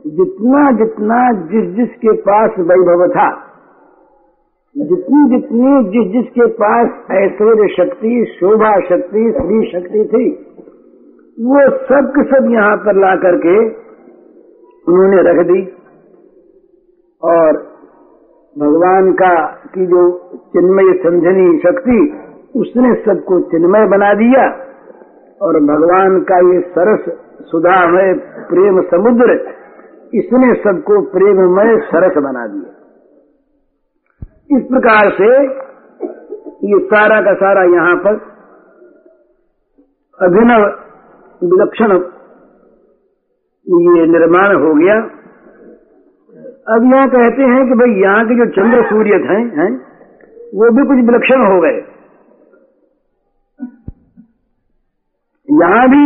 जितना 0.06 0.70
जितना 0.72 1.32
जिस 1.32 1.74
जिसके 1.74 2.12
पास 2.12 2.50
वैभव 2.58 3.08
था 3.08 3.43
जितनी 4.76 5.36
जितनी 5.36 5.84
जिस 5.84 6.12
जिसके 6.12 6.46
पास 6.46 6.88
ऐश्वर्य 7.10 7.68
शक्ति, 7.68 8.36
शोभा 8.40 8.80
शक्ति 8.80 9.32
श्री 9.32 9.70
शक्ति 9.72 10.04
थी, 10.04 10.30
वो 11.44 11.70
सब 11.70 12.12
के 12.16 12.22
सब 12.24 12.50
यहाँ 12.50 12.76
पर 12.76 12.96
ला 12.96 13.16
करके 13.16 13.66
उन्होंने 14.92 15.22
रख 15.22 15.46
दी। 15.46 15.76
और 17.22 17.52
भगवान 18.58 19.12
का 19.12 19.46
की 19.74 19.86
जो 19.86 20.30
चिन्मय 20.34 20.92
संधनी 20.98 21.58
शक्ति, 21.58 22.14
उसने 22.56 22.94
सबको 22.94 23.40
चिन्मय 23.40 23.86
बना 23.86 24.14
दिया। 24.14 24.46
और 25.42 25.60
भगवान 25.60 26.20
का 26.20 26.54
ये 26.54 26.60
सरस 26.60 27.00
सुधा 27.00 27.42
सुधामय 27.42 28.14
प्रेम 28.50 28.82
समुद्र, 28.82 29.54
इसने 30.14 30.54
सबको 30.54 31.00
प्रेममय 31.00 31.76
सरस 31.76 32.16
बना 32.16 32.46
दिया। 32.46 32.83
इस 34.50 34.64
प्रकार 34.64 35.10
से 35.10 35.28
ये 36.64 36.78
सारा 36.86 37.20
का 37.20 37.32
सारा 37.34 37.62
यहाँ 37.70 37.94
पर 37.96 38.16
अभिनव 40.18 40.64
विलक्षण 41.42 41.94
ये 43.66 44.06
निर्माण 44.08 44.54
हो 44.56 44.74
गया। 44.74 44.96
अब 46.68 46.84
यहाँ 46.92 47.08
कहते 47.08 47.42
हैं 47.44 47.62
कि 47.68 47.74
भाई 47.74 47.96
यहाँ 48.02 48.24
के 48.24 48.36
जो 48.36 48.46
चंद्र 48.52 48.82
सूर्य 48.82 49.18
हैं 49.24 49.40
हैं, 49.56 49.70
वो 50.54 50.70
भी 50.70 50.86
कुछ 50.86 51.02
विलक्षण 51.06 51.46
हो 51.46 51.60
गए। 51.60 51.80
यहाँ 55.48 55.88
भी 55.88 56.04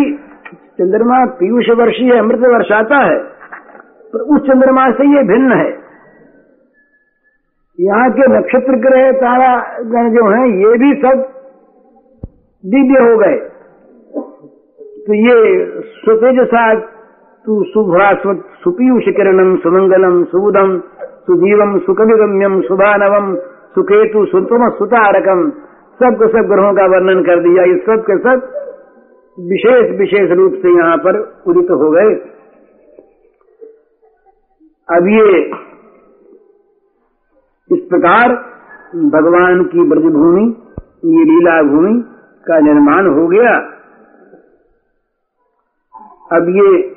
चंद्रमा 0.79 1.25
पीयूष 1.35 1.69
वर्षीय 1.79 2.19
अमृत 2.19 2.49
वर्षाता 2.55 3.03
है, 3.05 3.19
पर 4.13 4.21
उस 4.21 4.41
चंद्रमा 4.43 4.91
से 4.93 5.07
ये 5.09 5.23
भिन्न 5.27 5.61
है। 5.61 5.71
यहाँ 7.79 8.11
के 8.11 8.27
नक्षत्र 8.29 8.77
ग्रह 8.77 9.11
तारा 9.19 9.51
गण 9.91 10.09
जो 10.15 10.23
हैं, 10.29 10.47
ये 10.61 10.79
भी 10.79 10.95
सब 11.03 11.21
दिव्य 12.65 13.03
हो 13.03 13.17
गए। 13.19 13.37
तो 15.05 15.15
ये 15.17 15.37
स्वतेजसा 15.99 16.63
तु 17.45 17.63
शुभ्रा 17.65 18.09
सुपीयूष 18.63 19.05
किरणम 19.17 19.55
सुमंगलम 19.57 20.17
सुबुदम 20.25 20.79
सुजीवम 21.27 21.79
सुकविगम्यम 21.79 22.61
शुभानवम 22.63 23.35
सुकेतु, 23.75 24.25
सुतम 24.27 24.69
सुतारकम 24.79 25.49
सबको 26.01 26.29
सब 26.29 26.51
ग्रहों 26.51 26.73
का 26.75 26.87
वर्णन 26.87 27.23
कर 27.23 27.41
दिया। 27.43 27.65
ये 27.65 27.79
सब 27.87 28.03
के 28.03 28.19
सब 28.19 28.51
विशेष 29.39 29.91
विशेष 29.99 30.31
रूप 30.39 30.53
से 30.63 30.75
यहाँ 30.79 30.97
पर 30.99 31.19
उदित 31.47 31.71
हो 31.71 31.91
गए। 31.91 32.13
अब 34.89 35.09
ये 35.09 35.68
इस 37.73 37.81
प्रकार 37.89 38.33
भगवान 38.95 39.65
की 39.65 39.89
ब्रजभूमि 39.89 40.45
ये 41.05 41.25
लीला 41.25 41.63
भूमि 41.63 42.05
का 42.47 42.59
निर्माण 42.59 43.07
हो 43.07 43.27
गया। 43.29 43.57
अब 46.33 46.49
ये, 46.49 46.97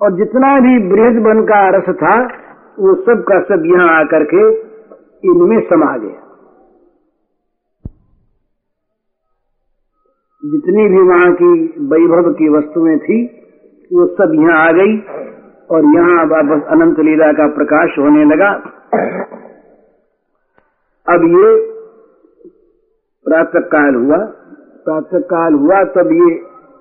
और 0.00 0.12
जितना 0.16 0.60
भी 0.60 0.88
बृहद 0.88 1.26
वन 1.26 1.42
का 1.42 1.68
रस 1.68 1.94
था, 1.94 2.14
वो 2.78 2.94
सब 2.94 3.24
का 3.28 3.40
सब 3.40 3.62
यहाँ 3.66 4.00
आकर 4.00 4.24
के 4.24 4.48
इनमें 5.28 5.60
समा 5.60 5.96
गया। 5.96 6.26
जितनी 10.44 10.88
भी 10.88 11.02
वहाँ 11.02 11.32
की 11.32 11.52
वैभव 11.78 12.32
की 12.32 12.48
वस्तुएँ 12.48 12.98
थी, 12.98 13.24
वो 13.92 14.06
सब 14.06 14.34
यहाँ 14.34 14.68
आ 14.68 14.72
गई, 14.72 14.98
और 15.70 15.84
यहाँ 15.84 16.24
वापस 16.24 16.66
अनंत 16.66 17.00
लीला 17.00 17.32
का 17.32 17.46
प्रकाश 17.46 17.98
होने 17.98 18.24
लगा। 18.24 18.76
अब 21.06 21.22
ये 21.24 21.48
प्रातः 23.26 23.66
काल 23.68 23.94
हुआ। 23.94 24.16
प्रातः 24.86 25.20
काल 25.30 25.54
हुआ 25.54 25.82
तब 25.94 26.12
ये 26.12 26.28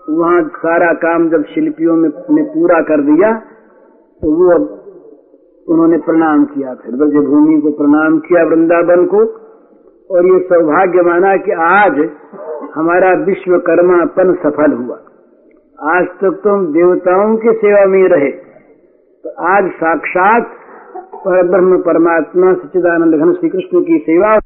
वहाँ 0.09 0.41
सारा 0.55 0.91
काम 0.93 1.29
जब 1.29 1.43
शिल्पियों 1.45 1.95
में, 1.95 2.09
ने 2.09 2.43
पूरा 2.43 2.81
कर 2.81 3.01
दिया 3.01 3.31
तो 4.21 4.31
वो 4.31 4.51
अब 4.55 4.67
उन्होंने 5.67 5.97
प्रणाम 5.97 6.45
किया 6.45 6.73
फिर। 6.75 6.95
ब्रज 6.95 7.15
भूमि 7.25 7.59
को 7.61 7.71
प्रणाम 7.71 8.17
किया 8.19 8.43
वृंदावन 8.43 9.05
को। 9.05 9.21
और 10.09 10.25
ये 10.25 10.39
सौभाग्य 10.43 11.01
माना 11.01 11.35
कि 11.37 11.51
आज 11.63 11.99
हमारा 12.75 13.13
विश्वकर्मापन 13.25 14.33
सफल 14.43 14.71
हुआ। 14.73 14.95
आज 15.89 16.05
तक 16.05 16.19
तो 16.21 16.31
तुम 16.43 16.65
देवताओं 16.73 17.35
की 17.37 17.53
सेवा 17.57 17.85
में 17.85 18.01
रहे। 18.09 18.31
तो 19.23 19.29
आज 19.49 19.69
साक्षात 19.73 20.55
पर 21.19 21.47
ब्रह्म 21.47 21.77
परमात्मा 21.81 22.53
सच्चिदानंद 22.53 23.15
घन 23.15 23.33
श्री 23.33 23.49
कृष्ण 23.49 23.81
की 23.81 23.97
सेवा 23.99 24.37